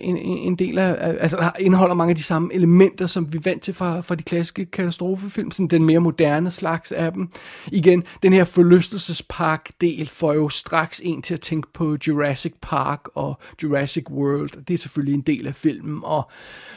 en, 0.00 0.16
en 0.16 0.56
del 0.56 0.78
af, 0.78 1.16
altså 1.20 1.36
der 1.36 1.50
indeholder 1.60 1.94
mange 1.94 2.10
af 2.10 2.16
de 2.16 2.22
samme 2.22 2.54
elementer, 2.54 3.06
som 3.06 3.32
vi 3.32 3.38
er 3.38 3.42
vant 3.44 3.62
til 3.62 3.74
fra, 3.74 4.00
fra 4.00 4.14
de 4.14 4.22
klassiske 4.22 4.64
katastrofefilm, 4.66 5.50
sådan 5.50 5.68
den 5.68 5.84
mere 5.84 6.00
moderne 6.00 6.50
slags 6.50 6.92
af 6.92 7.12
dem. 7.12 7.28
Igen, 7.72 8.02
den 8.22 8.32
her 8.32 8.44
forlystelsespark-del 8.44 10.08
får 10.08 10.32
jo 10.32 10.48
straks 10.48 11.00
en 11.04 11.22
til 11.22 11.34
at 11.34 11.40
tænke 11.40 11.68
på 11.74 11.96
Jurassic 12.06 12.52
Park 12.62 13.00
og 13.14 13.38
Jurassic 13.62 14.10
World. 14.10 14.64
Det 14.68 14.74
er 14.74 14.78
selvfølgelig 14.78 15.14
en 15.14 15.20
del 15.20 15.46
af 15.46 15.54
filmen, 15.54 16.00
og 16.02 16.30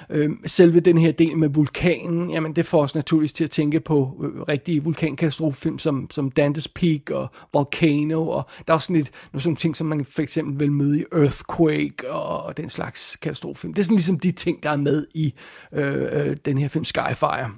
øh, 0.09 0.29
selve 0.45 0.79
den 0.79 0.97
her 0.97 1.11
del 1.11 1.37
med 1.37 1.49
vulkanen, 1.49 2.31
jamen 2.31 2.55
det 2.55 2.65
får 2.65 2.83
os 2.83 2.95
naturligvis 2.95 3.33
til 3.33 3.43
at 3.43 3.51
tænke 3.51 3.79
på 3.79 4.23
øh, 4.23 4.41
rigtige 4.41 4.83
vulkankatastrofefilm, 4.83 5.79
som, 5.79 5.98
som 6.11 6.31
Dante's 6.39 6.67
Peak 6.75 7.09
og 7.09 7.27
Volcano, 7.53 8.29
og 8.29 8.45
der 8.67 8.73
er 8.73 8.75
også 8.75 8.85
sådan 8.85 8.95
lidt, 8.95 9.11
nogle 9.33 9.41
sådan 9.41 9.55
ting, 9.55 9.75
som 9.75 9.87
man 9.87 10.05
for 10.05 10.21
eksempel 10.21 10.59
vil 10.59 10.71
møde 10.71 10.99
i 10.99 11.05
Earthquake 11.11 12.11
og, 12.11 12.43
og 12.43 12.57
den 12.57 12.69
slags 12.69 13.17
katastrofefilm. 13.21 13.73
Det 13.73 13.81
er 13.81 13.85
sådan 13.85 13.95
ligesom 13.95 14.19
de 14.19 14.31
ting, 14.31 14.63
der 14.63 14.69
er 14.69 14.77
med 14.77 15.05
i 15.15 15.33
øh, 15.73 16.07
øh, 16.11 16.37
den 16.45 16.57
her 16.57 16.67
film 16.67 16.85
Skyfire. 16.85 17.51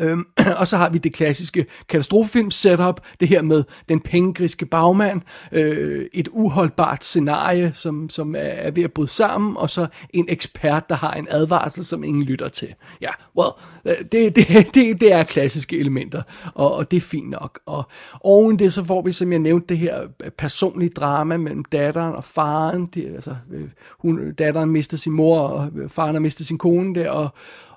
Øhm, 0.00 0.24
og 0.60 0.68
så 0.68 0.76
har 0.76 0.90
vi 0.90 0.98
det 0.98 1.14
klassiske 1.14 1.66
katastrofefilm 1.88 2.50
setup, 2.50 3.00
det 3.20 3.28
her 3.28 3.42
med 3.42 3.64
den 3.88 4.00
pengegriske 4.00 4.66
bagmand, 4.66 5.20
øh, 5.52 6.06
et 6.12 6.28
uholdbart 6.28 7.04
scenarie, 7.04 7.72
som, 7.74 8.08
som 8.08 8.34
er 8.38 8.70
ved 8.70 8.82
at 8.84 8.92
bryde 8.92 9.10
sammen, 9.10 9.56
og 9.56 9.70
så 9.70 9.86
en 10.10 10.26
ekspert, 10.28 10.88
der 10.88 10.94
har 10.94 11.12
en 11.12 11.26
advarsel, 11.30 11.84
som 11.84 12.04
ingen 12.04 12.22
lytter 12.22 12.48
til. 12.48 12.74
Ja, 13.00 13.10
well, 13.38 13.52
øh, 13.84 14.04
det, 14.12 14.36
det, 14.36 14.48
det, 14.74 15.00
det 15.00 15.12
er 15.12 15.24
klassiske 15.24 15.78
elementer, 15.78 16.22
og, 16.54 16.74
og 16.74 16.90
det 16.90 16.96
er 16.96 17.00
fint 17.00 17.30
nok. 17.30 17.60
Og 17.66 17.84
oven 18.20 18.58
det, 18.58 18.72
så 18.72 18.84
får 18.84 19.02
vi, 19.02 19.12
som 19.12 19.32
jeg 19.32 19.40
nævnte, 19.40 19.66
det 19.68 19.78
her 19.78 20.00
personlige 20.38 20.90
drama 20.90 21.36
mellem 21.36 21.64
datteren 21.64 22.14
og 22.14 22.24
faren. 22.24 22.86
Det, 22.86 23.06
altså, 23.14 23.36
øh, 23.52 23.68
hun, 23.98 24.34
datteren 24.34 24.70
mister 24.70 24.96
sin 24.96 25.12
mor, 25.12 25.40
og 25.40 25.70
øh, 25.76 25.90
faren 25.90 26.14
har 26.14 26.20
mistet 26.20 26.46
sin 26.46 26.58
kone 26.58 26.94
der, 26.94 27.10
og, 27.10 27.28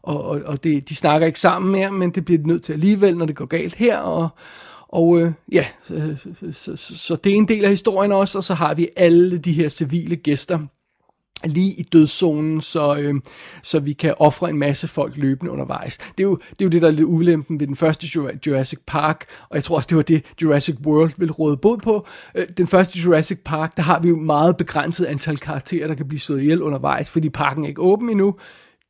og, 0.03 0.23
og, 0.23 0.41
og 0.45 0.63
det, 0.63 0.89
de 0.89 0.95
snakker 0.95 1.27
ikke 1.27 1.39
sammen 1.39 1.71
mere, 1.71 1.91
men 1.91 2.09
det 2.09 2.25
bliver 2.25 2.41
de 2.41 2.47
nødt 2.47 2.63
til 2.63 2.73
alligevel, 2.73 3.17
når 3.17 3.25
det 3.25 3.35
går 3.35 3.45
galt 3.45 3.75
her, 3.75 3.97
og, 3.97 4.29
og 4.87 5.21
øh, 5.21 5.31
ja, 5.51 5.65
så, 5.83 6.15
så, 6.51 6.75
så, 6.75 6.97
så 6.97 7.15
det 7.15 7.31
er 7.31 7.35
en 7.35 7.47
del 7.47 7.63
af 7.63 7.69
historien 7.69 8.11
også, 8.11 8.37
og 8.37 8.43
så 8.43 8.53
har 8.53 8.73
vi 8.73 8.89
alle 8.95 9.37
de 9.37 9.53
her 9.53 9.69
civile 9.69 10.15
gæster, 10.15 10.59
lige 11.45 11.73
i 11.73 11.83
dødszonen, 11.83 12.61
så, 12.61 12.95
øh, 12.95 13.13
så 13.63 13.79
vi 13.79 13.93
kan 13.93 14.13
ofre 14.19 14.49
en 14.49 14.57
masse 14.57 14.87
folk 14.87 15.17
løbende 15.17 15.51
undervejs. 15.51 15.97
Det 15.97 16.19
er 16.19 16.23
jo 16.23 16.35
det, 16.35 16.61
er 16.61 16.65
jo 16.65 16.69
det 16.69 16.81
der 16.81 16.87
er 16.87 16.91
lidt 16.91 17.07
ulempen 17.07 17.59
ved 17.59 17.67
den 17.67 17.75
første 17.75 18.07
Jurassic 18.47 18.79
Park, 18.87 19.25
og 19.49 19.55
jeg 19.55 19.63
tror 19.63 19.75
også, 19.75 19.87
det 19.87 19.97
var 19.97 20.03
det, 20.03 20.25
Jurassic 20.41 20.75
World 20.85 21.11
vil 21.17 21.31
råde 21.31 21.57
bod 21.57 21.77
på. 21.77 22.07
Øh, 22.35 22.45
den 22.57 22.67
første 22.67 22.99
Jurassic 22.99 23.39
Park, 23.45 23.77
der 23.77 23.83
har 23.83 23.99
vi 23.99 24.09
jo 24.09 24.15
meget 24.15 24.57
begrænset 24.57 25.05
antal 25.05 25.37
karakterer, 25.37 25.87
der 25.87 25.95
kan 25.95 26.07
blive 26.07 26.19
slået 26.19 26.41
ihjel 26.41 26.61
undervejs, 26.61 27.09
fordi 27.09 27.29
parken 27.29 27.63
er 27.63 27.67
ikke 27.67 27.81
åben 27.81 28.09
endnu 28.09 28.35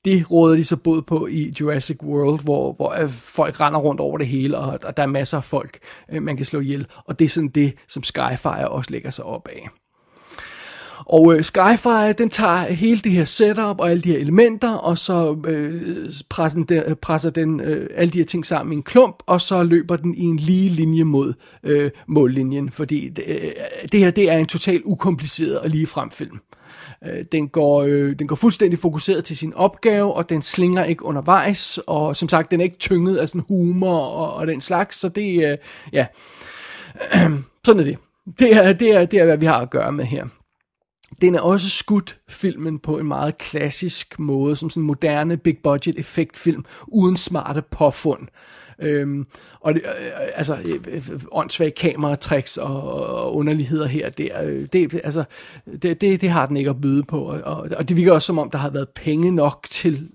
det 0.06 0.32
råder 0.32 0.56
de 0.56 0.64
så 0.64 0.76
både 0.76 1.02
på 1.02 1.28
i 1.28 1.54
Jurassic 1.60 1.98
World, 2.04 2.44
hvor, 2.44 2.74
hvor 2.74 3.02
øh, 3.02 3.10
folk 3.10 3.62
render 3.62 3.80
rundt 3.80 4.02
over 4.02 4.18
det 4.18 4.28
hele, 4.28 4.58
og, 4.58 4.80
og 4.84 4.98
der 4.98 5.04
er 5.04 5.08
masser 5.08 5.38
af 5.38 5.44
folk, 5.44 5.80
øh, 6.12 6.24
man 6.24 6.38
kan 6.38 6.46
slå 6.46 6.60
ihjel. 6.60 6.86
Og 7.06 7.20
det 7.20 7.26
er 7.26 7.30
sådan 7.30 7.50
det, 7.50 7.74
som 7.88 8.04
Skyfire 8.04 8.68
også 8.68 8.92
lægger 8.92 9.10
sig 9.10 9.26
op 9.26 9.48
af. 9.48 9.70
Og 11.06 11.36
øh, 11.36 11.44
Skyfire, 11.44 12.14
den 12.14 12.30
tager 12.30 12.72
hele 12.72 13.00
det 13.02 13.12
her 13.12 13.26
setup 13.26 13.80
og 13.80 13.92
alle 13.92 14.04
de 14.04 14.12
her 14.12 14.20
elementer, 14.20 14.74
og 14.74 14.98
så 14.98 15.38
øh, 15.48 16.10
presser 16.30 16.64
den, 16.64 16.78
øh, 16.78 16.96
presser 16.96 17.30
den 17.30 17.60
øh, 17.60 17.90
alle 17.96 18.14
de 18.14 18.18
her 18.18 18.26
ting 18.26 18.46
sammen 18.46 18.74
i 18.74 18.76
en 18.76 18.84
klump, 18.84 19.16
og 19.26 19.42
så 19.42 19.64
løber 19.64 19.96
den 19.96 20.16
i 20.16 20.24
en 20.24 20.38
lige 20.38 20.70
linje 20.70 21.04
mod 21.04 21.34
øh, 21.64 21.92
mållinjen, 22.08 22.72
fordi 22.72 23.10
det, 23.10 23.24
øh, 23.28 23.52
det 23.92 24.00
her 24.00 24.12
det 24.12 24.30
er 24.30 24.38
en 24.38 24.46
totalt 24.46 24.82
ukompliceret 24.86 25.60
og 25.60 25.70
ligefrem 25.70 26.12
film. 26.12 26.36
Øh, 26.36 26.61
Øh, 27.08 27.26
den, 27.32 27.50
går, 27.50 27.84
øh, 27.84 28.20
den 28.20 28.28
går 28.28 28.36
fuldstændig 28.36 28.80
fokuseret 28.80 29.24
til 29.24 29.38
sin 29.38 29.54
opgave, 29.54 30.14
og 30.14 30.30
den 30.30 30.42
slinger 30.42 30.84
ikke 30.84 31.06
undervejs, 31.06 31.80
og 31.88 32.16
som 32.16 32.30
sagt, 32.30 32.52
den 32.52 32.60
er 32.60 32.64
ikke 32.64 32.78
tynget 32.78 33.18
af 33.18 33.30
sådan 33.30 33.46
humor 33.48 33.98
og, 33.98 34.34
og 34.34 34.48
den 34.48 34.62
slags, 34.62 34.98
så 34.98 35.10
det 35.10 35.36
er, 35.36 35.52
øh, 35.52 35.58
ja, 35.94 36.06
sådan 37.66 37.80
er 37.80 37.84
det. 37.84 37.98
Det 38.40 38.56
er, 38.56 38.74
det, 38.74 38.92
er, 38.92 39.06
det 39.06 39.20
er, 39.20 39.26
hvad 39.26 39.38
vi 39.38 39.46
har 39.46 39.62
at 39.62 39.70
gøre 39.70 39.92
med 39.92 40.06
her. 40.06 40.26
Den 41.22 41.36
er 41.36 41.40
også 41.40 41.70
skudt 41.70 42.18
filmen 42.30 42.80
på 42.80 42.98
en 42.98 43.08
meget 43.08 43.38
klassisk 43.38 44.20
måde, 44.20 44.56
som 44.56 44.70
sådan 44.70 44.84
en 44.84 44.88
moderne 44.88 45.38
big 45.38 45.58
budget 45.64 46.00
effektfilm, 46.00 46.66
uden 46.88 47.18
smarte 47.18 47.62
påfund. 47.72 48.28
Øhm, 48.82 49.28
og 49.60 49.74
det, 49.74 49.82
øh, 50.00 50.06
øh, 50.06 50.12
altså, 50.36 50.58
øh, 50.66 50.80
øh, 50.88 51.22
åndssvage 51.32 51.72
kameratricks 51.72 52.58
og, 52.58 52.84
og 52.94 53.36
underligheder 53.36 53.88
her, 53.88 54.10
der, 54.10 54.44
øh, 54.44 54.66
det, 54.74 55.02
altså, 55.04 55.24
det, 55.82 56.02
det, 56.02 56.22
det 56.22 56.30
har 56.30 56.46
den 56.46 56.58
ikke 56.58 56.70
at 56.70 56.82
byde 56.82 57.04
på. 57.04 57.24
Og, 57.44 57.68
og 57.78 57.90
det 57.90 57.98
virker 57.98 58.12
også 58.12 58.26
som 58.26 58.40
om, 58.40 58.50
der 58.50 58.58
har 58.58 58.70
været 58.70 58.90
penge 58.90 59.32
nok 59.32 59.68
til, 59.70 60.10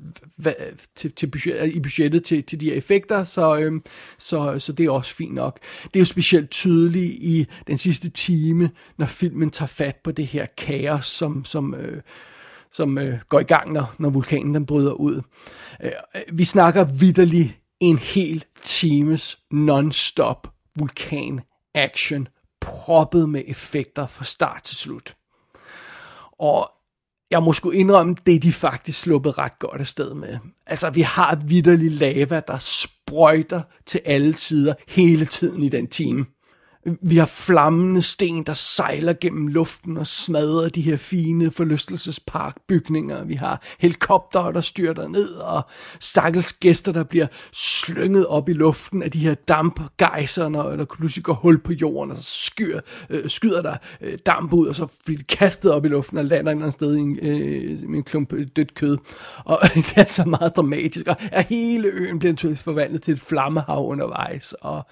til, 0.95 1.13
til 1.13 1.27
budget, 1.27 1.75
i 1.75 1.81
budgettet 1.81 2.25
til, 2.25 2.43
til 2.43 2.61
de 2.61 2.67
her 2.67 2.77
effekter, 2.77 3.25
så, 3.25 3.57
øhm, 3.57 3.83
så, 4.19 4.59
så 4.59 4.73
det 4.73 4.87
er 4.87 4.91
også 4.91 5.15
fint 5.15 5.35
nok. 5.35 5.59
Det 5.85 5.97
er 5.97 6.01
jo 6.01 6.07
specielt 6.07 6.51
tydeligt 6.51 7.13
i 7.13 7.47
den 7.67 7.79
sidste 7.79 8.11
time, 8.11 8.71
når 8.99 9.07
filmen 9.07 9.51
tager 9.51 9.67
fat 9.67 9.97
på 10.05 10.11
det 10.11 10.27
her 10.27 10.47
kaos, 10.57 11.07
som, 11.07 11.45
som 11.45 11.75
øh, 11.75 12.03
som 12.73 12.99
øh, 12.99 13.19
går 13.29 13.41
i 13.41 13.45
gang, 13.45 13.73
når, 13.73 13.95
når 13.99 14.11
vulkanen 14.11 14.55
den 14.55 14.67
bryder 14.67 14.93
ud. 14.93 15.23
Øh, 15.85 15.91
øh 16.15 16.21
vi 16.33 16.45
snakker 16.45 16.85
vidderligt 17.01 17.59
en 17.81 17.99
hel 17.99 18.45
times 18.65 19.39
non-stop 19.51 20.49
vulkan 20.79 21.41
action, 21.75 22.29
proppet 22.61 23.29
med 23.29 23.43
effekter 23.47 24.07
fra 24.07 24.25
start 24.25 24.63
til 24.63 24.77
slut. 24.77 25.17
Og 26.39 26.71
jeg 27.31 27.43
må 27.43 27.53
sgu 27.53 27.71
indrømme, 27.71 28.17
det 28.27 28.35
er 28.35 28.41
de 28.41 28.53
faktisk 28.53 29.01
sluppet 29.01 29.39
ret 29.39 29.59
godt 29.59 29.81
afsted 29.81 30.15
med. 30.15 30.39
Altså, 30.67 30.91
vi 30.91 31.01
har 31.03 31.37
vidderlig 31.47 31.91
lava, 31.91 32.41
der 32.47 32.59
sprøjter 32.59 33.63
til 33.87 34.01
alle 34.05 34.37
sider 34.37 34.75
hele 34.89 35.25
tiden 35.25 35.63
i 35.63 35.69
den 35.69 35.87
time. 35.87 36.27
Vi 37.03 37.17
har 37.17 37.27
flammende 37.27 38.03
sten, 38.03 38.43
der 38.43 38.55
sejler 38.55 39.13
gennem 39.21 39.47
luften 39.47 39.97
og 39.97 40.07
smadrer 40.07 40.69
de 40.69 40.81
her 40.81 40.97
fine 40.97 41.51
forlystelsesparkbygninger. 41.51 43.25
Vi 43.25 43.35
har 43.35 43.63
helikopter, 43.79 44.51
der 44.51 44.61
styrter 44.61 45.09
ned, 45.09 45.29
og 45.29 45.63
stakkels 46.01 46.53
gæster, 46.53 46.93
der 46.93 47.05
bliver 47.05 47.27
slynget 47.53 48.27
op 48.27 48.49
i 48.49 48.53
luften 48.53 49.03
af 49.03 49.11
de 49.11 49.19
her 49.19 49.35
dampgejser, 49.35 50.49
når 50.49 50.77
der 50.77 50.85
pludselig 50.85 51.25
går 51.25 51.33
hul 51.33 51.59
på 51.59 51.73
jorden, 51.73 52.11
og 52.11 52.17
så 52.17 52.31
skyr, 52.31 52.81
øh, 53.11 53.31
skyder 53.31 53.63
der 53.63 53.77
øh, 54.01 54.19
damp 54.27 54.53
ud, 54.53 54.67
og 54.67 54.75
så 54.75 54.87
bliver 55.05 55.19
de 55.19 55.25
kastet 55.25 55.73
op 55.73 55.85
i 55.85 55.89
luften 55.89 56.19
og 56.19 56.25
lander 56.25 56.53
et 56.53 56.55
eller 56.55 56.65
andet 56.65 56.73
sted 56.73 56.97
i 56.97 57.01
en, 57.01 57.19
øh, 57.23 57.97
en 57.97 58.03
klump 58.03 58.33
øh, 58.33 58.47
dødt 58.57 58.75
kød. 58.75 58.99
Og 59.45 59.59
det 59.75 59.93
er 59.97 60.01
altså 60.01 60.25
meget 60.25 60.57
dramatisk, 60.57 61.07
og 61.07 61.17
hele 61.49 61.89
øen 61.89 62.19
bliver 62.19 62.61
forvandlet 62.65 63.03
til 63.03 63.13
et 63.13 63.21
flammehav 63.21 63.87
undervejs, 63.87 64.53
og 64.53 64.87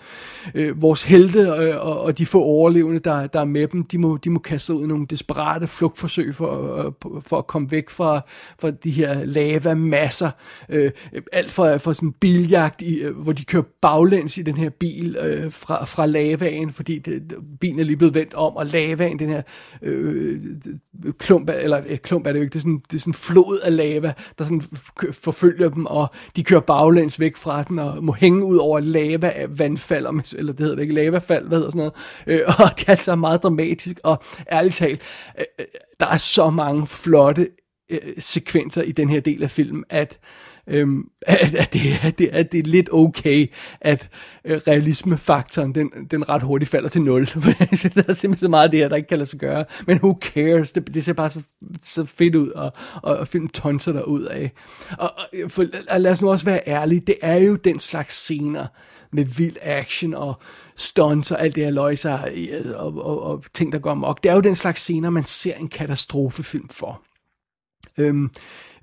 øh, 0.54 0.82
vores 0.82 1.04
helte 1.04 1.40
øh, 1.40 1.83
og, 1.84 2.00
og 2.00 2.18
de 2.18 2.26
få 2.26 2.42
overlevende, 2.42 3.00
der, 3.00 3.26
der 3.26 3.40
er 3.40 3.44
med 3.44 3.68
dem, 3.68 3.84
de 3.84 3.98
må, 3.98 4.16
de 4.16 4.30
må 4.30 4.38
kaste 4.38 4.66
sig 4.66 4.74
ud 4.74 4.84
i 4.84 4.86
nogle 4.86 5.06
desperate 5.06 5.66
flugtforsøg 5.66 6.34
for, 6.34 6.76
øh, 6.76 6.92
for 7.26 7.38
at 7.38 7.46
komme 7.46 7.70
væk 7.70 7.90
fra, 7.90 8.20
fra 8.60 8.70
de 8.70 8.90
her 8.90 9.24
lava-masser. 9.24 10.30
Øh, 10.68 10.90
alt 11.32 11.50
fra, 11.50 11.76
fra 11.76 11.94
sådan 11.94 12.08
en 12.08 12.12
biljagt, 12.12 12.82
i, 12.82 12.98
øh, 12.98 13.16
hvor 13.16 13.32
de 13.32 13.44
kører 13.44 13.62
baglæns 13.82 14.38
i 14.38 14.42
den 14.42 14.56
her 14.56 14.70
bil 14.70 15.16
øh, 15.16 15.52
fra, 15.52 15.84
fra 15.84 16.06
lavaen, 16.06 16.72
fordi 16.72 16.98
det, 16.98 17.34
bilen 17.60 17.80
er 17.80 17.84
lige 17.84 17.96
blevet 17.96 18.14
vendt 18.14 18.34
om, 18.34 18.56
og 18.56 18.66
lavaen, 18.66 19.18
den 19.18 19.28
her 19.28 19.42
øh, 19.82 20.40
klump, 21.18 21.50
eller 21.50 21.80
øh, 21.88 21.98
klump 21.98 22.26
er 22.26 22.32
det 22.32 22.38
jo 22.38 22.42
ikke, 22.42 22.52
det 22.52 22.58
er 22.58 22.62
sådan, 22.62 22.82
det 22.90 22.96
er 22.96 23.00
sådan 23.00 23.10
en 23.10 23.14
flod 23.14 23.58
af 23.64 23.76
lava, 23.76 24.12
der 24.38 24.44
sådan 24.44 24.62
forfølger 25.12 25.68
dem, 25.68 25.86
og 25.86 26.10
de 26.36 26.44
kører 26.44 26.60
baglæns 26.60 27.20
væk 27.20 27.36
fra 27.36 27.62
den, 27.62 27.78
og 27.78 28.04
må 28.04 28.12
hænge 28.12 28.44
ud 28.44 28.56
over 28.56 28.80
lava 28.80 29.32
vandfald, 29.48 30.06
eller 30.38 30.52
det 30.52 30.60
hedder 30.60 30.74
det 30.74 30.82
ikke, 30.82 30.94
lavafald, 30.94 31.48
hvad 31.48 31.58
hedder 31.58 31.70
sådan 31.74 31.90
noget, 32.26 32.40
øh, 32.40 32.40
og 32.60 32.78
det 32.78 32.88
er 32.88 32.90
altså 32.90 33.16
meget 33.16 33.42
dramatisk, 33.42 34.00
og 34.02 34.22
ærligt 34.52 34.74
talt, 34.74 35.00
øh, 35.38 35.44
øh, 35.58 35.66
der 36.00 36.06
er 36.06 36.16
så 36.16 36.50
mange 36.50 36.86
flotte 36.86 37.48
øh, 37.90 38.14
sekvenser 38.18 38.82
i 38.82 38.92
den 38.92 39.08
her 39.08 39.20
del 39.20 39.42
af 39.42 39.50
filmen, 39.50 39.84
at 39.90 40.18
øhm, 40.68 41.02
at, 41.26 41.54
at, 41.54 41.72
det, 41.72 41.80
at, 42.02 42.18
det, 42.18 42.28
at 42.28 42.52
det 42.52 42.58
er 42.58 42.62
lidt 42.62 42.88
okay, 42.92 43.46
at 43.80 44.08
øh, 44.44 44.60
realismefaktoren, 44.66 45.74
den, 45.74 45.90
den 46.10 46.28
ret 46.28 46.42
hurtigt 46.42 46.70
falder 46.70 46.88
til 46.88 47.02
nul. 47.02 47.24
der 47.26 48.02
er 48.08 48.12
simpelthen 48.12 48.36
så 48.36 48.48
meget 48.48 48.64
af 48.64 48.70
det 48.70 48.80
her, 48.80 48.88
der 48.88 48.96
ikke 48.96 49.08
kan 49.08 49.18
lade 49.18 49.30
sig 49.30 49.38
gøre. 49.38 49.64
Men 49.86 49.98
who 49.98 50.18
cares? 50.20 50.72
Det, 50.72 50.94
det 50.94 51.04
ser 51.04 51.12
bare 51.12 51.30
så, 51.30 51.42
så 51.82 52.04
fedt 52.04 52.34
ud, 52.34 52.48
og, 52.48 52.72
og, 53.02 53.16
og 53.16 53.28
filmen 53.28 53.48
tonser 53.48 53.92
der 53.92 54.02
ud 54.02 54.22
af. 54.22 54.52
Og, 54.98 55.10
og 55.18 55.50
for, 55.50 55.66
lad 55.98 56.12
os 56.12 56.22
nu 56.22 56.30
også 56.30 56.44
være 56.44 56.60
ærlige, 56.66 57.00
det 57.00 57.16
er 57.22 57.36
jo 57.36 57.56
den 57.56 57.78
slags 57.78 58.14
scener 58.14 58.66
med 59.14 59.24
vild 59.24 59.56
action 59.62 60.14
og 60.14 60.34
stunts 60.76 61.30
og 61.30 61.42
alt 61.42 61.54
det 61.54 61.64
her 61.64 61.70
løjser 61.70 62.18
øh, 62.34 62.72
og, 62.76 63.04
og, 63.04 63.22
og 63.22 63.44
ting, 63.54 63.72
der 63.72 63.78
går 63.78 63.90
amok. 63.90 64.22
Det 64.22 64.30
er 64.30 64.34
jo 64.34 64.40
den 64.40 64.54
slags 64.54 64.80
scener, 64.80 65.10
man 65.10 65.24
ser 65.24 65.54
en 65.54 65.68
katastrofefilm 65.68 66.68
for. 66.68 67.02
Øhm, 67.98 68.30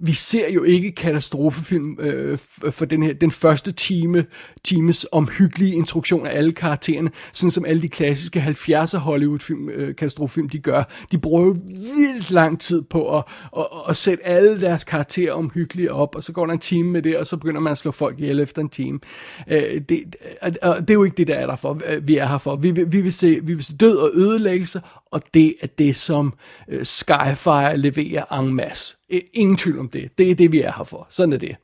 vi 0.03 0.13
ser 0.13 0.49
jo 0.49 0.63
ikke 0.63 0.91
katastrofefilm 0.91 1.97
øh, 1.99 2.37
for 2.69 2.85
den 2.85 3.03
her 3.03 3.13
den 3.13 3.31
første 3.31 3.71
time 3.71 4.25
times 4.63 5.05
omhyggelige 5.11 5.75
introduktion 5.75 6.27
af 6.27 6.37
alle 6.37 6.51
karaktererne, 6.51 7.11
sådan 7.33 7.51
som 7.51 7.65
alle 7.65 7.81
de 7.81 7.89
klassiske 7.89 8.39
70'er 8.39 8.97
Hollywood-film, 8.97 9.69
øh, 9.69 9.95
katastrofefilm, 9.95 10.49
de 10.49 10.59
gør. 10.59 10.83
De 11.11 11.17
bruger 11.17 11.41
jo 11.41 11.55
vildt 11.97 12.31
lang 12.31 12.59
tid 12.59 12.81
på 12.81 13.17
at, 13.17 13.23
at, 13.57 13.65
at 13.89 13.97
sætte 13.97 14.25
alle 14.25 14.61
deres 14.61 14.83
karakterer 14.83 15.33
omhyggelige 15.33 15.93
op, 15.93 16.15
og 16.15 16.23
så 16.23 16.31
går 16.31 16.45
der 16.45 16.53
en 16.53 16.59
time 16.59 16.91
med 16.91 17.01
det, 17.01 17.17
og 17.17 17.27
så 17.27 17.37
begynder 17.37 17.61
man 17.61 17.71
at 17.71 17.77
slå 17.77 17.91
folk 17.91 18.19
ihjel 18.19 18.39
efter 18.39 18.61
en 18.61 18.69
time. 18.69 18.99
Øh, 19.47 19.81
det, 19.89 20.15
og 20.61 20.81
det 20.81 20.89
er 20.89 20.93
jo 20.93 21.03
ikke 21.03 21.17
det, 21.17 21.27
der 21.27 21.35
er 21.35 21.47
der 21.47 21.55
for, 21.55 21.81
øh, 21.85 22.07
vi 22.07 22.17
er 22.17 22.27
her 22.27 22.37
for. 22.37 22.55
Vi, 22.55 22.71
vi, 22.71 23.01
vil 23.01 23.13
se, 23.13 23.39
vi 23.43 23.53
vil 23.53 23.63
se 23.63 23.75
død 23.75 23.97
og 23.97 24.11
ødelæggelse, 24.13 24.81
og 25.11 25.21
det 25.33 25.55
er 25.61 25.67
det, 25.67 25.95
som 25.95 26.33
øh, 26.67 26.85
Skyfire 26.85 27.77
leverer 27.77 28.39
en 28.39 28.53
masse. 28.53 28.97
Øh, 29.09 29.21
ingen 29.33 29.57
tvivl 29.57 29.79
om 29.79 29.89
det. 29.89 30.17
Det 30.17 30.31
er 30.31 30.35
det, 30.35 30.51
vi 30.51 30.61
er 30.61 30.71
her 30.77 30.83
for. 30.83 31.07
Sådan 31.09 31.33
er 31.33 31.37
det. 31.37 31.55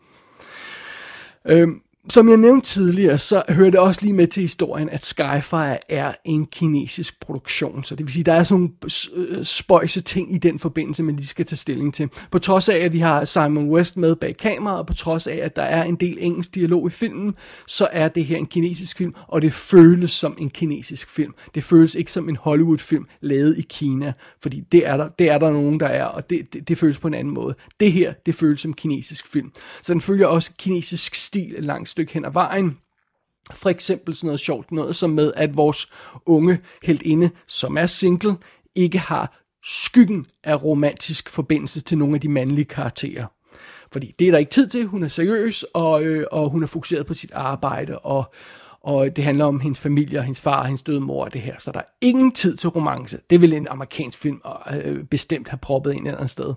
Øhm, 1.45 1.81
som 2.09 2.29
jeg 2.29 2.37
nævnte 2.37 2.67
tidligere, 2.67 3.17
så 3.17 3.43
hører 3.49 3.69
det 3.69 3.79
også 3.79 4.01
lige 4.01 4.13
med 4.13 4.27
til 4.27 4.41
historien, 4.41 4.89
at 4.89 5.05
Skyfire 5.05 5.91
er 5.91 6.13
en 6.25 6.45
kinesisk 6.45 7.19
produktion. 7.19 7.83
Så 7.83 7.95
det 7.95 8.05
vil 8.05 8.13
sige, 8.13 8.23
der 8.23 8.33
er 8.33 8.43
sådan 8.43 8.61
nogle 8.61 9.29
øh, 9.29 9.45
spøjse 9.45 10.01
ting 10.01 10.35
i 10.35 10.37
den 10.37 10.59
forbindelse, 10.59 11.03
man 11.03 11.15
lige 11.15 11.27
skal 11.27 11.45
tage 11.45 11.57
stilling 11.57 11.93
til. 11.93 12.09
På 12.31 12.39
trods 12.39 12.69
af, 12.69 12.77
at 12.77 12.93
vi 12.93 12.99
har 12.99 13.25
Simon 13.25 13.69
West 13.69 13.97
med 13.97 14.15
bag 14.15 14.37
kameraet, 14.37 14.79
og 14.79 14.87
på 14.87 14.93
trods 14.93 15.27
af, 15.27 15.39
at 15.43 15.55
der 15.55 15.61
er 15.61 15.83
en 15.83 15.95
del 15.95 16.17
engelsk 16.19 16.55
dialog 16.55 16.87
i 16.87 16.89
filmen, 16.89 17.33
så 17.67 17.87
er 17.91 18.07
det 18.07 18.25
her 18.25 18.37
en 18.37 18.45
kinesisk 18.45 18.97
film, 18.97 19.13
og 19.27 19.41
det 19.41 19.53
føles 19.53 20.11
som 20.11 20.37
en 20.39 20.49
kinesisk 20.49 21.09
film. 21.09 21.33
Det 21.55 21.63
føles 21.63 21.95
ikke 21.95 22.11
som 22.11 22.29
en 22.29 22.35
Hollywood-film 22.35 23.05
lavet 23.21 23.57
i 23.57 23.65
Kina, 23.69 24.13
fordi 24.41 24.63
det 24.71 24.87
er 24.87 24.97
der, 24.97 25.09
det 25.09 25.29
er 25.29 25.37
der 25.37 25.51
nogen, 25.51 25.79
der 25.79 25.87
er, 25.87 26.05
og 26.05 26.29
det, 26.29 26.53
det, 26.53 26.67
det 26.67 26.77
føles 26.77 26.97
på 26.97 27.07
en 27.07 27.13
anden 27.13 27.33
måde. 27.33 27.55
Det 27.79 27.91
her, 27.91 28.13
det 28.25 28.35
føles 28.35 28.59
som 28.59 28.71
en 28.71 28.75
kinesisk 28.75 29.27
film. 29.27 29.51
Så 29.83 29.93
den 29.93 30.01
følger 30.01 30.27
også 30.27 30.51
kinesisk 30.57 31.15
stil 31.15 31.55
langs 31.59 31.96
stykke 31.97 32.13
hen 32.13 32.25
ad 32.25 32.31
vejen. 32.31 32.77
For 33.53 33.69
eksempel 33.69 34.15
sådan 34.15 34.27
noget 34.27 34.39
sjovt 34.39 34.71
noget 34.71 34.95
som 34.95 35.09
med, 35.09 35.33
at 35.35 35.57
vores 35.57 35.87
unge 36.25 36.59
heldinde, 36.83 37.29
som 37.47 37.77
er 37.77 37.85
single, 37.85 38.37
ikke 38.75 38.99
har 38.99 39.43
skyggen 39.63 40.25
af 40.43 40.63
romantisk 40.63 41.29
forbindelse 41.29 41.81
til 41.81 41.97
nogle 41.97 42.15
af 42.15 42.21
de 42.21 42.29
mandlige 42.29 42.65
karakterer. 42.65 43.25
Fordi 43.91 44.15
det 44.19 44.27
er 44.27 44.31
der 44.31 44.37
ikke 44.37 44.51
tid 44.51 44.67
til, 44.67 44.85
hun 44.85 45.03
er 45.03 45.07
seriøs, 45.07 45.65
og, 45.73 46.03
øh, 46.03 46.27
og 46.31 46.49
hun 46.49 46.63
er 46.63 46.67
fokuseret 46.67 47.05
på 47.05 47.13
sit 47.13 47.31
arbejde, 47.31 47.99
og, 47.99 48.33
og 48.87 49.15
det 49.15 49.23
handler 49.23 49.45
om 49.45 49.59
hendes 49.59 49.79
familie 49.79 50.19
og 50.19 50.23
hendes 50.23 50.41
far 50.41 50.59
og 50.59 50.65
hendes 50.65 50.81
døde 50.81 50.99
mor 50.99 51.25
og 51.25 51.33
det 51.33 51.41
her. 51.41 51.55
Så 51.59 51.71
der 51.71 51.79
er 51.79 51.83
ingen 52.01 52.31
tid 52.31 52.55
til 52.55 52.69
romance. 52.69 53.19
Det 53.29 53.41
vil 53.41 53.53
en 53.53 53.67
amerikansk 53.67 54.17
film 54.17 54.41
øh, 54.83 55.03
bestemt 55.03 55.49
have 55.49 55.57
proppet 55.57 55.93
ind 55.93 56.01
et 56.01 56.07
eller 56.07 56.17
andet 56.17 56.29
sted. 56.29 56.53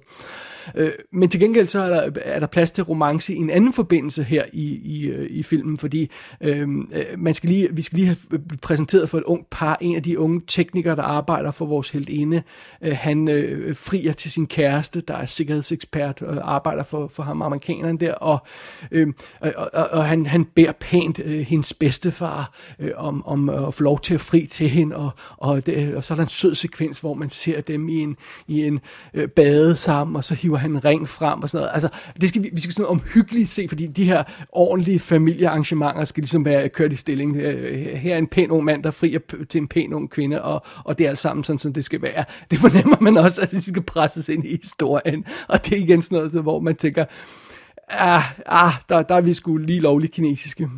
Øh, 0.74 0.90
men 1.12 1.28
til 1.28 1.40
gengæld 1.40 1.66
så 1.66 1.80
er 1.80 1.88
der, 1.88 2.20
er 2.24 2.40
der 2.40 2.46
plads 2.46 2.70
til 2.70 2.84
romance 2.84 3.34
i 3.34 3.36
en 3.36 3.50
anden 3.50 3.72
forbindelse 3.72 4.22
her 4.22 4.44
i, 4.52 4.64
i, 4.64 5.06
øh, 5.06 5.30
i 5.30 5.42
filmen, 5.42 5.78
fordi 5.78 6.10
øhm, 6.40 6.90
øh, 6.94 7.18
man 7.18 7.34
skal 7.34 7.50
lige, 7.50 7.68
vi 7.72 7.82
skal 7.82 7.96
lige 7.96 8.06
have 8.06 8.40
præsenteret 8.62 9.08
for 9.08 9.18
et 9.18 9.24
ungt 9.24 9.50
par, 9.50 9.78
en 9.80 9.96
af 9.96 10.02
de 10.02 10.18
unge 10.18 10.40
teknikere, 10.46 10.96
der 10.96 11.02
arbejder 11.02 11.50
for 11.50 11.66
vores 11.66 11.90
heltinde, 11.90 12.42
Øh, 12.82 12.96
han 12.96 13.28
øh, 13.28 13.76
frier 13.76 14.12
til 14.12 14.30
sin 14.30 14.46
kæreste, 14.46 15.00
der 15.00 15.14
er 15.14 15.26
sikkerhedsekspert 15.26 16.22
og 16.22 16.54
arbejder 16.54 16.82
for, 16.82 17.06
for 17.06 17.22
ham, 17.22 17.42
amerikaneren 17.42 18.00
der, 18.00 18.14
og, 18.14 18.38
øh, 18.90 19.08
og, 19.40 19.54
og, 19.72 19.88
og 19.90 20.04
han, 20.04 20.26
han 20.26 20.44
bærer 20.44 20.72
pænt 20.72 21.20
øh, 21.24 21.40
hendes 21.40 21.74
bedstefar 22.20 22.52
øh, 22.78 22.90
om, 22.96 23.26
om 23.26 23.48
at 23.48 23.74
få 23.74 23.82
lov 23.82 24.00
til 24.00 24.14
at 24.14 24.20
fri 24.20 24.46
til 24.46 24.68
hende, 24.68 24.96
og, 24.96 25.10
og, 25.36 25.66
det, 25.66 25.94
og 25.94 26.04
så 26.04 26.14
er 26.14 26.16
der 26.16 26.22
en 26.22 26.28
sød 26.28 26.54
sekvens, 26.54 26.98
hvor 26.98 27.14
man 27.14 27.30
ser 27.30 27.60
dem 27.60 27.88
i 27.88 28.00
en, 28.00 28.16
i 28.48 28.66
en 28.66 28.80
øh, 29.14 29.28
bade 29.28 29.76
sammen, 29.76 30.16
og 30.16 30.24
så 30.24 30.34
hiver 30.34 30.56
han 30.56 30.70
en 30.70 30.84
ring 30.84 31.08
frem 31.08 31.42
og 31.42 31.50
sådan 31.50 31.62
noget. 31.62 31.74
Altså, 31.74 31.88
det 32.20 32.28
skal 32.28 32.42
vi, 32.42 32.50
vi 32.52 32.60
skal 32.60 32.74
sådan 32.74 32.90
omhyggeligt 32.90 33.48
se, 33.48 33.68
fordi 33.68 33.86
de 33.86 34.04
her 34.04 34.22
ordentlige 34.52 34.98
familiearrangementer 34.98 36.04
skal 36.04 36.22
ligesom 36.22 36.44
være 36.44 36.68
kørt 36.68 36.92
i 36.92 36.96
stilling. 36.96 37.36
Øh, 37.36 37.96
her 37.96 38.14
er 38.14 38.18
en 38.18 38.26
pæn 38.26 38.50
ung 38.50 38.64
mand, 38.64 38.82
der 38.82 38.90
frier 38.90 39.20
til 39.48 39.60
en 39.60 39.68
pæn 39.68 39.92
ung 39.92 40.10
kvinde, 40.10 40.42
og, 40.42 40.62
og 40.84 40.98
det 40.98 41.04
er 41.04 41.08
alt 41.08 41.18
sammen 41.18 41.44
sådan, 41.44 41.58
som 41.58 41.72
det 41.72 41.84
skal 41.84 42.02
være. 42.02 42.24
Det 42.50 42.58
fornemmer 42.58 42.96
man 43.00 43.16
også, 43.16 43.42
at 43.42 43.50
det 43.50 43.62
skal 43.62 43.82
presses 43.82 44.28
ind 44.28 44.44
i 44.44 44.58
historien. 44.62 45.24
Og 45.48 45.66
det 45.66 45.72
er 45.72 45.82
igen 45.82 46.02
sådan 46.02 46.16
noget, 46.16 46.32
så, 46.32 46.40
hvor 46.40 46.60
man 46.60 46.76
tænker, 46.76 47.04
ah, 47.88 48.22
ah 48.46 48.72
der, 48.88 49.02
der 49.02 49.14
er 49.14 49.20
vi 49.20 49.34
sgu 49.34 49.56
lige 49.56 49.80
lovligt 49.80 50.12
kinesiske. 50.12 50.68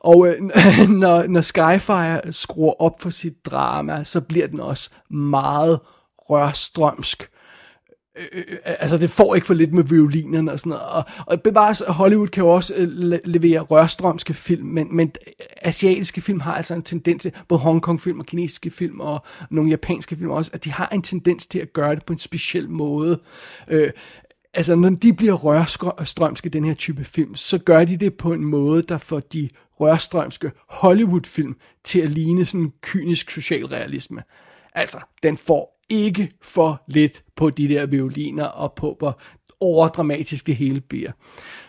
Og 0.00 0.28
øh, 0.28 0.40
når, 1.02 1.26
når 1.26 1.40
Skyfire 1.40 2.32
skruer 2.32 2.82
op 2.82 3.00
for 3.00 3.10
sit 3.10 3.46
drama, 3.46 4.04
så 4.04 4.20
bliver 4.20 4.46
den 4.46 4.60
også 4.60 4.90
meget 5.10 5.80
rørstrømsk 6.18 7.22
øh, 7.22 8.26
øh, 8.32 8.44
øh, 8.50 8.56
altså 8.64 8.98
det 8.98 9.10
får 9.10 9.34
ikke 9.34 9.46
for 9.46 9.54
lidt 9.54 9.72
med 9.72 9.84
violinerne 9.84 10.52
og 10.52 10.60
sådan 10.60 10.70
noget. 10.70 10.84
Og, 10.86 11.04
og 11.26 11.42
bevares, 11.42 11.82
Hollywood 11.88 12.28
kan 12.28 12.44
jo 12.44 12.50
også 12.50 12.74
øh, 12.74 13.18
levere 13.24 13.60
rørstrømske 13.60 14.34
film, 14.34 14.66
men, 14.66 14.96
men 14.96 15.12
øh, 15.26 15.32
asiatiske 15.62 16.20
film 16.20 16.40
har 16.40 16.54
altså 16.54 16.74
en 16.74 16.82
tendens 16.82 17.22
til, 17.22 17.32
både 17.48 17.60
Hongkong-film 17.60 18.20
og 18.20 18.26
kinesiske 18.26 18.70
film 18.70 19.00
og 19.00 19.24
nogle 19.50 19.70
japanske 19.70 20.16
film 20.16 20.30
også, 20.30 20.50
at 20.54 20.64
de 20.64 20.72
har 20.72 20.88
en 20.88 21.02
tendens 21.02 21.46
til 21.46 21.58
at 21.58 21.72
gøre 21.72 21.94
det 21.94 22.04
på 22.04 22.12
en 22.12 22.18
speciel 22.18 22.70
måde. 22.70 23.20
Øh, 23.68 23.90
altså 24.54 24.74
når 24.74 24.90
de 24.90 25.12
bliver 25.12 25.34
rørstrømske, 25.34 26.48
den 26.48 26.64
her 26.64 26.74
type 26.74 27.04
film, 27.04 27.34
så 27.34 27.58
gør 27.58 27.84
de 27.84 27.96
det 27.96 28.14
på 28.14 28.32
en 28.32 28.44
måde, 28.44 28.82
der 28.82 28.98
får 28.98 29.20
de 29.20 29.48
rørstrømske 29.80 30.50
Hollywood-film 30.68 31.56
til 31.84 32.00
at 32.00 32.10
ligne 32.10 32.44
sådan 32.44 32.60
en 32.60 32.72
kynisk 32.82 33.30
socialrealisme. 33.30 34.22
Altså, 34.74 34.98
den 35.22 35.36
får 35.36 35.80
ikke 35.88 36.30
for 36.42 36.82
lidt 36.88 37.24
på 37.36 37.50
de 37.50 37.68
der 37.68 37.86
violiner 37.86 38.44
og 38.44 38.72
på, 38.72 38.96
hvor 38.98 39.20
overdramatisk 39.60 40.46
det 40.46 40.56
hele 40.56 40.80
bliver. 40.80 41.12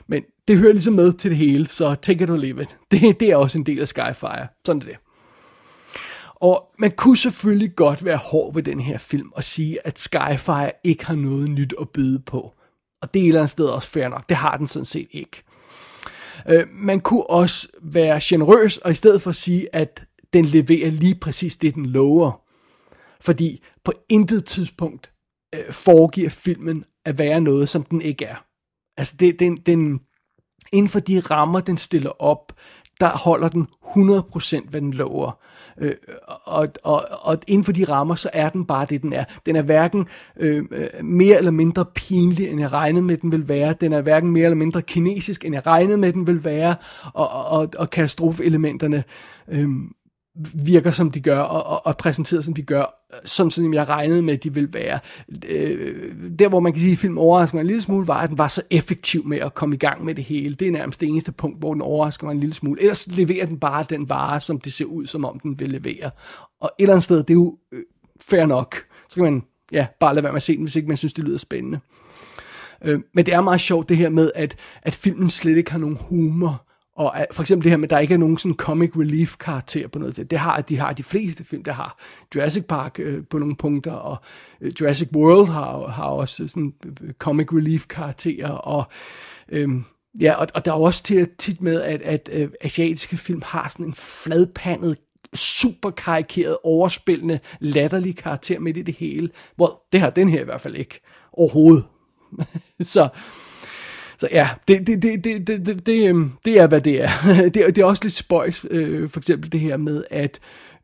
Men 0.08 0.24
det 0.48 0.58
hører 0.58 0.74
ligesom 0.74 0.94
med 0.94 1.14
til 1.14 1.32
det 1.32 1.38
hele, 1.38 1.68
så 1.68 1.96
take 1.96 2.24
it 2.24 2.30
or 2.30 2.38
leave 2.38 2.62
it. 2.62 2.78
Det, 2.92 3.20
det 3.20 3.32
er 3.32 3.36
også 3.36 3.58
en 3.58 3.66
del 3.66 3.80
af 3.80 3.88
Skyfire. 3.88 4.48
Sådan 4.66 4.82
er 4.82 4.86
det. 4.86 4.98
Og 6.36 6.74
man 6.80 6.92
kunne 6.92 7.18
selvfølgelig 7.18 7.76
godt 7.76 8.06
være 8.06 8.18
hård 8.18 8.54
ved 8.54 8.64
den 8.64 8.80
her 8.80 8.98
film 8.98 9.32
og 9.32 9.44
sige, 9.44 9.88
at 9.88 10.00
Skyfire 10.00 10.72
ikke 10.84 11.06
har 11.06 11.16
noget 11.16 11.50
nyt 11.50 11.74
at 11.82 11.90
byde 11.90 12.20
på. 12.20 12.54
Og 13.02 13.14
det 13.14 13.20
er 13.20 13.24
et 13.24 13.28
eller 13.28 13.42
andet 13.42 13.50
sted 13.50 13.66
også 13.66 13.88
fair 13.88 14.08
nok. 14.08 14.30
Det 14.30 14.38
har 14.38 14.58
den 14.58 14.68
sådan 14.68 14.86
set 14.86 15.08
ikke. 15.12 15.44
Øh, 16.50 16.64
man 16.72 17.00
kunne 17.00 17.30
også 17.30 17.68
være 17.82 18.20
generøs 18.24 18.78
og 18.78 18.92
i 18.92 18.96
stedet 18.96 19.22
for 19.22 19.32
sige, 19.32 19.76
at 19.76 20.04
den 20.34 20.46
leverer 20.46 20.92
lige 20.92 21.16
præcis 21.16 21.58
det, 21.58 21.76
den 21.76 21.86
lover. 21.86 22.42
Fordi 23.22 23.64
på 23.84 23.94
intet 24.10 24.46
tidspunkt 24.46 25.12
øh, 25.56 25.74
foregiver 25.74 26.30
filmen 26.30 26.86
at 27.06 27.18
være 27.20 27.42
noget, 27.42 27.70
som 27.70 27.84
den 27.84 28.02
ikke 28.02 28.26
er. 28.26 28.46
Altså, 28.98 29.16
det, 29.20 29.40
den, 29.40 29.58
den, 29.58 30.00
inden 30.72 30.90
for 30.90 31.00
de 31.00 31.20
rammer, 31.20 31.60
den 31.60 31.78
stiller 31.78 32.22
op, 32.22 32.54
der 33.00 33.10
holder 33.10 33.50
den 33.50 33.68
100% 33.84 34.70
hvad 34.70 34.82
den 34.82 34.94
lover. 34.94 35.42
Øh, 35.82 35.94
og, 36.46 36.68
og, 36.84 37.06
og 37.22 37.38
inden 37.48 37.64
for 37.64 37.72
de 37.72 37.84
rammer, 37.84 38.16
så 38.16 38.30
er 38.34 38.50
den 38.50 38.66
bare 38.66 38.86
det, 38.90 39.02
den 39.02 39.14
er. 39.14 39.24
Den 39.46 39.56
er 39.56 39.62
hverken 39.62 40.08
øh, 40.38 40.66
øh, 40.72 40.88
mere 41.04 41.38
eller 41.38 41.52
mindre 41.52 41.86
pinlig, 41.86 42.50
end 42.50 42.60
jeg 42.60 42.72
regnede 42.72 43.06
med, 43.06 43.18
den 43.18 43.32
vil 43.32 43.50
være. 43.50 43.76
Den 43.82 43.94
er 43.94 44.02
hverken 44.02 44.32
mere 44.32 44.46
eller 44.46 44.56
mindre 44.56 44.82
kinesisk, 44.82 45.46
end 45.46 45.56
jeg 45.56 45.66
regnede 45.66 45.98
med, 45.98 46.14
den 46.14 46.28
vil 46.28 46.46
være. 46.46 46.76
Og, 47.14 47.30
og, 47.30 47.70
og 47.78 47.90
katastrofeelementerne... 47.90 49.04
øh, 49.48 49.70
virker 50.54 50.92
som 50.92 51.12
de 51.12 51.22
gør, 51.22 51.40
og, 51.40 51.64
og, 51.64 51.86
og 51.86 51.98
præsenteret 51.98 52.46
som 52.46 52.54
de 52.54 52.62
gør, 52.62 53.08
som, 53.26 53.52
som 53.52 53.74
jeg 53.74 53.90
regnede 53.90 54.22
med, 54.22 54.34
at 54.34 54.44
de 54.44 54.54
ville 54.54 54.74
være. 54.74 55.00
Øh, 55.48 56.16
der, 56.40 56.50
hvor 56.50 56.60
man 56.60 56.74
kan 56.74 56.82
sige, 56.82 56.92
at 56.92 56.98
filmen 56.98 57.18
overrasker 57.18 57.56
mig 57.56 57.62
en 57.62 57.68
lille 57.68 57.82
smule, 57.82 58.08
var, 58.08 58.18
at 58.18 58.30
den 58.30 58.38
var 58.38 58.48
så 58.48 58.62
effektiv 58.70 59.28
med 59.28 59.38
at 59.38 59.54
komme 59.54 59.76
i 59.76 59.78
gang 59.78 60.06
med 60.06 60.16
det 60.16 60.24
hele. 60.24 60.56
Det 60.56 60.68
er 60.68 60.72
nærmest 60.72 61.02
det 61.02 61.10
eneste 61.10 61.32
punkt, 61.32 61.60
hvor 61.60 61.74
den 61.74 61.82
overrasker 61.82 62.26
mig 62.26 62.34
en 62.34 62.40
lille 62.40 62.54
smule. 62.54 62.82
Ellers 62.82 63.08
leverer 63.08 63.46
den 63.46 63.60
bare 63.60 63.86
den 63.90 64.10
vare, 64.10 64.42
som 64.42 64.60
det 64.60 64.74
ser 64.74 64.86
ud, 64.86 65.08
som 65.08 65.26
om 65.26 65.40
den 65.40 65.60
vil 65.60 65.70
levere. 65.70 66.12
Og 66.62 66.72
et 66.80 66.84
eller 66.84 66.94
andet 66.94 67.04
sted, 67.04 67.18
det 67.18 67.30
er 67.30 67.34
jo 67.34 67.58
øh, 67.72 67.84
fair 68.22 68.46
nok. 68.46 68.76
Så 69.10 69.16
kan 69.16 69.24
man 69.24 69.44
ja, 69.72 69.88
bare 70.00 70.16
lade 70.16 70.24
være 70.24 70.34
med 70.34 70.38
at 70.38 70.44
se 70.44 70.56
den, 70.56 70.64
hvis 70.64 70.76
ikke 70.76 70.88
man 70.88 70.98
synes, 70.98 71.14
det 71.14 71.24
lyder 71.24 71.38
spændende. 71.38 71.80
Øh, 72.84 73.00
men 73.14 73.26
det 73.26 73.34
er 73.34 73.42
meget 73.42 73.62
sjovt 73.62 73.90
det 73.90 73.98
her 73.98 74.10
med, 74.10 74.32
at, 74.36 74.56
at 74.82 74.94
filmen 74.94 75.30
slet 75.30 75.58
ikke 75.58 75.72
har 75.72 75.80
nogen 75.80 75.98
humor 76.10 76.71
og 76.96 77.14
øh, 77.20 77.26
for 77.32 77.44
eksempel 77.44 77.64
det 77.64 77.72
her 77.72 77.78
med, 77.78 77.84
at 77.84 77.90
der 77.90 78.00
ikke 78.00 78.14
er 78.14 78.18
nogen 78.18 78.38
sådan 78.38 78.56
comic 78.56 78.92
relief 78.98 79.38
karakter 79.38 79.88
på 79.88 80.00
noget. 80.00 80.32
Det 80.32 80.40
har 80.40 80.62
de 80.62 80.78
har 80.78 80.94
de 80.94 81.04
fleste 81.04 81.44
film, 81.46 81.64
der 81.64 81.72
har 81.72 81.98
Jurassic 82.36 82.64
Park 82.64 83.00
øh, 83.00 83.24
på 83.30 83.38
nogle 83.38 83.56
punkter, 83.56 83.92
og 83.92 84.18
øh, 84.62 84.74
Jurassic 84.82 85.10
World 85.16 85.48
har, 85.48 85.88
har 85.88 86.06
også 86.06 86.48
sådan 86.48 86.74
øh, 86.86 86.92
øh, 87.02 87.14
comic 87.14 87.54
relief 87.54 87.88
karakterer, 87.88 88.50
og 88.50 88.84
øh, 89.50 89.70
ja, 90.22 90.34
og, 90.34 90.48
og 90.54 90.66
der 90.66 90.72
er 90.72 90.76
også 90.76 91.04
til, 91.04 91.30
tit 91.38 91.62
med, 91.62 91.82
at, 91.82 92.02
at 92.02 92.30
øh, 92.34 92.50
asiatiske 92.62 93.18
film 93.18 93.42
har 93.46 93.70
sådan 93.70 93.86
en 93.86 93.94
fladpandet 93.94 94.98
super 95.34 95.90
karikeret, 95.90 96.58
overspillende, 96.64 97.40
latterlig 97.60 98.16
karakter 98.16 98.60
midt 98.60 98.78
i 98.78 98.82
det 98.82 98.96
hele. 98.96 99.30
Hvor 99.56 99.84
det 99.92 100.00
har 100.00 100.10
den 100.10 100.30
her 100.30 100.42
i 100.42 100.44
hvert 100.44 100.62
fald 100.62 100.76
ikke 100.76 101.00
overhovedet. 101.34 101.86
så 102.82 103.10
så 104.22 104.28
ja, 104.32 104.50
det, 104.68 104.88
det, 104.88 105.02
det, 105.02 105.24
det, 105.24 105.48
det, 105.48 105.66
det, 105.66 105.86
det, 105.86 106.10
øhm, 106.10 106.32
det 106.46 106.60
er, 106.60 106.68
hvad 106.68 106.82
det 106.82 107.04
er. 107.04 107.10
det, 107.54 107.54
det 107.54 107.78
er 107.78 107.86
også 107.86 108.04
lidt 108.04 108.14
spøjs, 108.14 108.66
øh, 108.70 109.10
for 109.10 109.20
eksempel 109.20 109.52
det 109.52 109.60
her 109.60 109.78
med, 109.78 110.04
at 110.10 110.40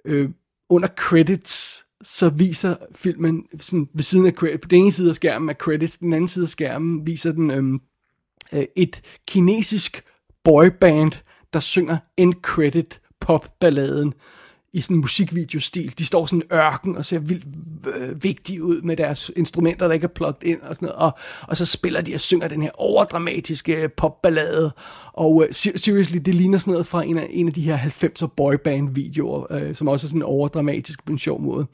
øh, 0.05 0.29
under 0.69 0.87
credits, 0.87 1.85
så 2.03 2.29
viser 2.29 2.75
filmen 2.95 3.45
sådan, 3.59 3.89
ved 3.93 4.03
siden 4.03 4.25
af 4.25 4.31
credits, 4.31 4.61
på 4.61 4.67
den 4.67 4.79
ene 4.79 4.91
side 4.91 5.09
af 5.09 5.15
skærmen 5.15 5.49
er 5.49 5.53
credits, 5.53 5.97
den 5.97 6.13
anden 6.13 6.27
side 6.27 6.43
af 6.43 6.49
skærmen 6.49 7.07
viser 7.07 7.31
den 7.31 7.51
øhm, 7.51 7.79
øh, 8.53 8.63
et 8.75 9.01
kinesisk 9.27 10.03
boyband, 10.43 11.11
der 11.53 11.59
synger 11.59 11.97
end 12.17 12.33
credit 12.41 13.01
popballaden 13.19 14.13
i 14.77 14.81
sådan 14.81 14.97
en 14.97 15.01
musikvideostil. 15.01 15.93
De 15.97 16.05
står 16.05 16.25
sådan 16.25 16.41
i 16.41 16.53
ørken 16.53 16.97
og 16.97 17.05
ser 17.05 17.19
vildt 17.19 17.45
øh, 17.95 18.23
vigtige 18.23 18.63
ud 18.63 18.81
med 18.81 18.97
deres 18.97 19.31
instrumenter, 19.35 19.87
der 19.87 19.93
ikke 19.93 20.03
er 20.03 20.13
plugged 20.15 20.43
ind 20.43 20.61
og 20.61 20.75
sådan 20.75 20.85
noget. 20.85 21.01
Og, 21.01 21.17
og 21.41 21.57
så 21.57 21.65
spiller 21.65 22.01
de 22.01 22.13
og 22.13 22.19
synger 22.19 22.47
den 22.47 22.61
her 22.61 22.71
overdramatiske 22.73 23.89
popballade. 23.97 24.71
Og 25.13 25.43
øh, 25.43 25.53
seriously, 25.53 26.17
det 26.17 26.35
ligner 26.35 26.57
sådan 26.57 26.71
noget 26.71 26.85
fra 26.85 27.03
en 27.03 27.17
af, 27.17 27.27
en 27.29 27.47
af 27.47 27.53
de 27.53 27.61
her 27.61 27.77
90'er 27.77 28.27
boyband 28.27 28.95
videoer, 28.95 29.53
øh, 29.53 29.75
som 29.75 29.87
også 29.87 30.07
er 30.07 30.09
sådan 30.09 30.23
overdramatisk 30.23 31.05
på 31.05 31.11
en 31.11 31.17
sjov 31.17 31.41
måde. 31.41 31.67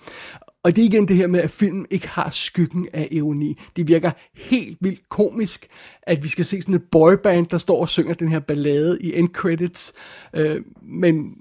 Og 0.64 0.76
det 0.76 0.82
er 0.82 0.86
igen 0.86 1.08
det 1.08 1.16
her 1.16 1.28
med, 1.28 1.40
at 1.40 1.52
filmen 1.52 1.86
ikke 1.92 2.08
har 2.08 2.30
skyggen 2.30 2.88
af 2.94 3.08
ironi. 3.12 3.58
Det 3.76 3.88
virker 3.88 4.12
helt 4.36 4.78
vildt 4.82 5.10
komisk, 5.10 5.68
at 6.04 6.24
vi 6.24 6.28
skal 6.28 6.46
se 6.46 6.62
sådan 6.62 6.76
et 6.76 6.84
boyband, 6.92 7.48
der 7.48 7.58
står 7.58 7.82
og 7.82 7.90
synger 7.90 8.14
den 8.14 8.28
her 8.28 8.40
ballade 8.40 8.98
i 9.02 9.16
end 9.16 9.30
credits. 9.30 9.94
Øh, 10.34 10.62
men 10.82 11.36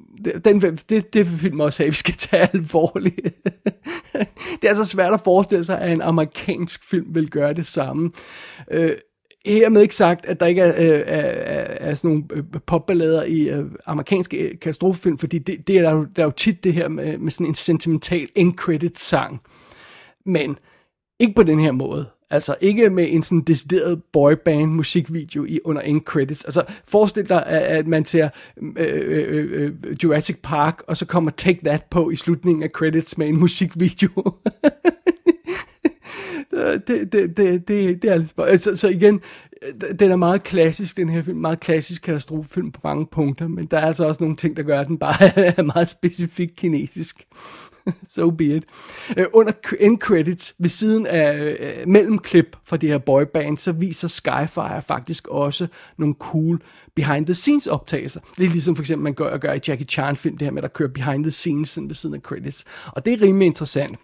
den, 0.45 0.63
det, 0.63 1.15
det 1.15 1.31
vil 1.31 1.39
film 1.39 1.61
også 1.61 1.83
have, 1.83 1.91
vi 1.91 1.97
skal 1.97 2.15
tage 2.15 2.49
alvorligt. 2.53 3.21
det 4.61 4.65
er 4.65 4.69
altså 4.69 4.85
svært 4.85 5.15
at 5.15 5.21
forestille 5.25 5.65
sig, 5.65 5.81
at 5.81 5.93
en 5.93 6.03
amerikansk 6.03 6.91
film 6.91 7.15
vil 7.15 7.31
gøre 7.31 7.53
det 7.53 7.67
samme. 7.67 8.11
Øh, 8.71 8.97
hermed 9.47 9.83
ikke 9.83 9.95
sagt, 9.95 10.27
at 10.27 10.41
der 10.41 10.47
ikke 10.47 10.63
er, 10.63 10.75
øh, 10.79 11.01
er, 11.01 11.21
er, 11.21 11.91
er 11.91 11.95
sådan 11.95 12.11
nogle 12.11 12.25
øh, 12.31 12.61
popballader 12.67 13.23
i 13.25 13.49
øh, 13.49 13.65
amerikanske 13.87 14.37
øh, 14.37 14.59
katastrofefilm, 14.59 15.19
fordi 15.19 15.39
det, 15.39 15.67
det 15.67 15.79
er 15.79 15.83
der, 15.83 16.07
der 16.17 16.23
er 16.23 16.27
jo 16.27 16.31
tit 16.31 16.65
det 16.65 16.75
her 16.75 16.89
med, 16.89 17.19
med 17.19 17.31
sådan 17.31 17.47
en 17.47 17.55
sentimental 17.55 18.29
end-credit 18.37 18.99
sang. 18.99 19.41
Men 20.27 20.59
ikke 21.21 21.35
på 21.35 21.43
den 21.43 21.61
her 21.61 21.73
måde. 21.73 22.07
Altså 22.33 22.57
ikke 22.61 22.91
med 22.91 23.07
en 23.11 23.23
sådan 23.23 23.41
decideret 23.41 24.03
boyband 24.13 24.71
musikvideo 24.71 25.45
i 25.45 25.61
under 25.65 25.83
en 25.83 26.01
credits. 26.01 26.45
Altså 26.45 26.65
forestil 26.89 27.29
dig, 27.29 27.47
at 27.47 27.87
man 27.87 28.05
ser 28.05 28.29
øh 28.63 28.73
øh, 28.77 29.29
øh, 29.29 29.73
øh, 29.85 29.97
Jurassic 30.05 30.37
Park, 30.43 30.83
og 30.87 30.97
så 30.97 31.07
kommer 31.07 31.31
Take 31.31 31.61
That 31.65 31.83
på 31.91 32.11
i 32.11 32.17
slutningen 32.17 32.63
af 32.63 32.71
credits 32.71 33.19
med 33.19 33.29
en 33.29 33.37
musikvideo. 33.41 34.11
det, 36.87 37.13
det, 37.13 37.13
det, 37.13 37.69
det, 37.69 38.03
det 38.03 38.05
er 38.05 38.17
lidt 38.17 38.31
så, 38.31 38.43
altså, 38.43 38.77
så 38.77 38.89
igen, 38.89 39.21
den 39.99 40.11
er 40.11 40.17
meget 40.17 40.43
klassisk, 40.43 40.97
den 40.97 41.09
her 41.09 41.23
film, 41.23 41.39
meget 41.39 41.61
klassisk 41.61 42.03
katastrofefilm 42.03 42.73
på 42.73 42.81
mange 42.85 43.07
punkter, 43.07 43.49
men 43.49 43.67
der 43.67 43.79
er 43.79 43.87
altså 43.87 44.05
også 44.05 44.23
nogle 44.23 44.37
ting, 44.37 44.57
der 44.57 44.63
gør, 44.63 44.81
at 44.81 44.87
den 44.87 44.99
bare 44.99 45.39
er 45.59 45.63
meget 45.63 45.89
specifikt 45.89 46.57
kinesisk. 46.57 47.27
so 48.15 48.31
be 48.31 48.45
it. 48.45 48.65
Øh, 49.17 49.27
under 49.33 49.53
end 49.81 49.99
credits, 49.99 50.55
ved 50.59 50.69
siden 50.69 51.07
af 51.07 51.35
øh, 51.39 51.89
mellemklip 51.89 52.57
fra 52.65 52.77
det 52.77 52.89
her 52.89 52.99
boyband, 52.99 53.59
så 53.59 53.73
viser 53.73 54.09
Skyfire 54.09 54.83
faktisk 54.83 55.29
også 55.29 55.67
nogle 55.99 56.15
cool 56.19 56.63
behind 56.97 57.27
the 57.27 57.35
scenes 57.35 57.67
optagelser. 57.67 58.21
Det 58.37 58.45
er 58.45 58.51
ligesom 58.51 58.77
for 58.77 58.83
eksempel, 58.83 59.05
man 59.05 59.15
gør, 59.15 59.37
gør 59.37 59.53
i 59.53 59.61
Jackie 59.69 59.87
Chan 59.87 60.17
film, 60.17 60.39
det 60.39 60.47
her 60.47 60.53
med, 60.53 60.63
at 60.63 60.63
der 60.63 60.69
kører 60.69 60.89
behind 60.89 61.25
the 61.25 61.31
scenes 61.31 61.79
ved 61.83 61.95
siden 61.95 62.15
af 62.15 62.21
credits. 62.21 62.65
Og 62.87 63.05
det 63.05 63.13
er 63.13 63.27
rimelig 63.27 63.47
interessant. 63.47 63.99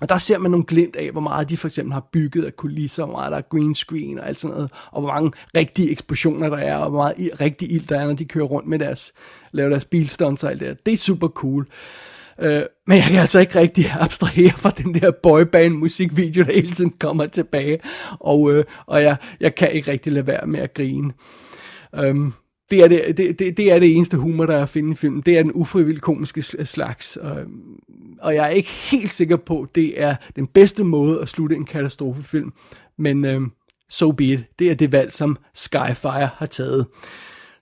Og 0.00 0.08
der 0.08 0.18
ser 0.18 0.38
man 0.38 0.50
nogle 0.50 0.66
glimt 0.66 0.96
af, 0.96 1.10
hvor 1.10 1.20
meget 1.20 1.48
de 1.48 1.56
for 1.56 1.68
eksempel 1.68 1.92
har 1.92 2.08
bygget 2.12 2.44
af 2.44 2.56
kulisser, 2.56 3.04
hvor 3.04 3.12
meget 3.14 3.32
der 3.32 3.38
er 3.38 3.42
green 3.42 3.74
screen 3.74 4.18
og 4.18 4.28
alt 4.28 4.40
sådan 4.40 4.54
noget, 4.54 4.72
og 4.90 5.00
hvor 5.00 5.12
mange 5.12 5.32
rigtige 5.56 5.90
eksplosioner 5.90 6.48
der 6.48 6.56
er, 6.56 6.76
og 6.76 6.90
hvor 6.90 6.98
meget 6.98 7.40
rigtig 7.40 7.72
ild 7.72 7.86
der 7.86 8.00
er, 8.00 8.06
når 8.06 8.14
de 8.14 8.24
kører 8.24 8.44
rundt 8.44 8.68
med 8.68 8.78
deres, 8.78 9.12
laver 9.52 9.70
deres 9.70 9.84
bilstunts 9.84 10.44
og 10.44 10.50
alt 10.50 10.60
det 10.60 10.86
Det 10.86 10.94
er 10.94 10.98
super 10.98 11.28
cool. 11.28 11.66
Øh, 12.40 12.62
men 12.86 12.96
jeg 12.96 13.04
kan 13.04 13.16
altså 13.16 13.40
ikke 13.40 13.60
rigtig 13.60 13.84
abstrahere 14.00 14.52
fra 14.56 14.70
den 14.70 14.94
der 14.94 15.10
boyband 15.22 15.74
musikvideo, 15.74 16.44
der 16.44 16.52
hele 16.52 16.70
tiden 16.70 16.90
kommer 16.90 17.26
tilbage, 17.26 17.78
og, 18.10 18.52
øh, 18.52 18.64
og 18.86 19.02
jeg, 19.02 19.16
jeg 19.40 19.54
kan 19.54 19.72
ikke 19.72 19.92
rigtig 19.92 20.12
lade 20.12 20.26
være 20.26 20.46
med 20.46 20.60
at 20.60 20.74
grine. 20.74 21.12
Um, 22.02 22.34
det 22.70 22.80
er 22.80 22.88
det, 22.88 23.16
det, 23.16 23.38
det, 23.38 23.56
det 23.56 23.72
er 23.72 23.78
det 23.78 23.96
eneste 23.96 24.16
humor, 24.16 24.46
der 24.46 24.56
er 24.56 24.62
at 24.62 24.68
finde 24.68 24.92
i 24.92 24.94
filmen. 24.94 25.22
Det 25.26 25.38
er 25.38 25.42
den 25.42 25.52
ufrivilligt 25.54 26.02
komiske 26.02 26.42
slags. 26.42 27.16
Og, 27.16 27.36
og 28.20 28.34
jeg 28.34 28.44
er 28.44 28.50
ikke 28.50 28.68
helt 28.68 29.12
sikker 29.12 29.36
på, 29.36 29.62
at 29.62 29.74
det 29.74 30.02
er 30.02 30.16
den 30.36 30.46
bedste 30.46 30.84
måde 30.84 31.20
at 31.20 31.28
slutte 31.28 31.56
en 31.56 31.64
katastrofefilm. 31.64 32.52
Men 32.98 33.24
øh, 33.24 33.40
so 33.88 34.12
be 34.12 34.24
it. 34.24 34.40
Det 34.58 34.70
er 34.70 34.74
det 34.74 34.92
valg, 34.92 35.12
som 35.12 35.36
Skyfire 35.54 36.28
har 36.36 36.46
taget. 36.46 36.86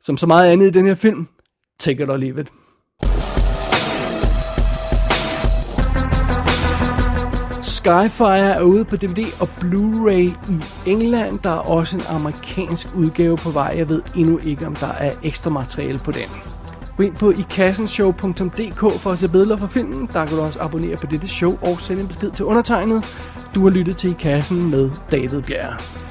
Som 0.03 0.17
så 0.17 0.27
meget 0.27 0.53
andet 0.53 0.67
i 0.67 0.71
den 0.71 0.87
her 0.87 0.95
film, 0.95 1.29
take 1.79 2.03
it 2.03 2.11
or 2.11 2.17
leave 2.17 2.41
it. 2.41 2.49
Skyfire 7.79 8.55
er 8.55 8.63
ude 8.63 8.85
på 8.85 8.97
DVD 8.97 9.33
og 9.41 9.49
Blu-ray 9.61 10.51
i 10.53 10.63
England. 10.87 11.39
Der 11.39 11.51
er 11.51 11.59
også 11.59 11.97
en 11.97 12.03
amerikansk 12.09 12.89
udgave 12.97 13.37
på 13.37 13.51
vej. 13.51 13.75
Jeg 13.77 13.89
ved 13.89 14.03
endnu 14.17 14.39
ikke, 14.45 14.67
om 14.67 14.77
der 14.77 14.87
er 14.87 15.13
ekstra 15.23 15.51
materiale 15.51 15.99
på 15.99 16.13
den. 16.13 16.29
Gå 16.97 17.03
ind 17.03 17.15
på 17.15 17.31
ikassenshow.dk 17.31 19.01
for 19.01 19.11
at 19.11 19.19
se 19.19 19.29
billeder 19.29 19.57
fra 19.57 19.67
filmen. 19.67 20.11
Der 20.13 20.27
kan 20.27 20.37
du 20.37 20.43
også 20.43 20.61
abonnere 20.61 20.97
på 20.97 21.07
dette 21.07 21.29
show 21.29 21.59
og 21.63 21.81
sende 21.81 22.03
en 22.03 22.09
besked 22.09 22.31
til 22.31 22.45
undertegnet. 22.45 23.05
Du 23.55 23.63
har 23.63 23.71
lyttet 23.71 23.97
til 23.97 24.11
I 24.11 24.15
Kassen 24.21 24.71
med 24.71 24.91
David 25.11 25.43
Bjerg. 25.43 26.08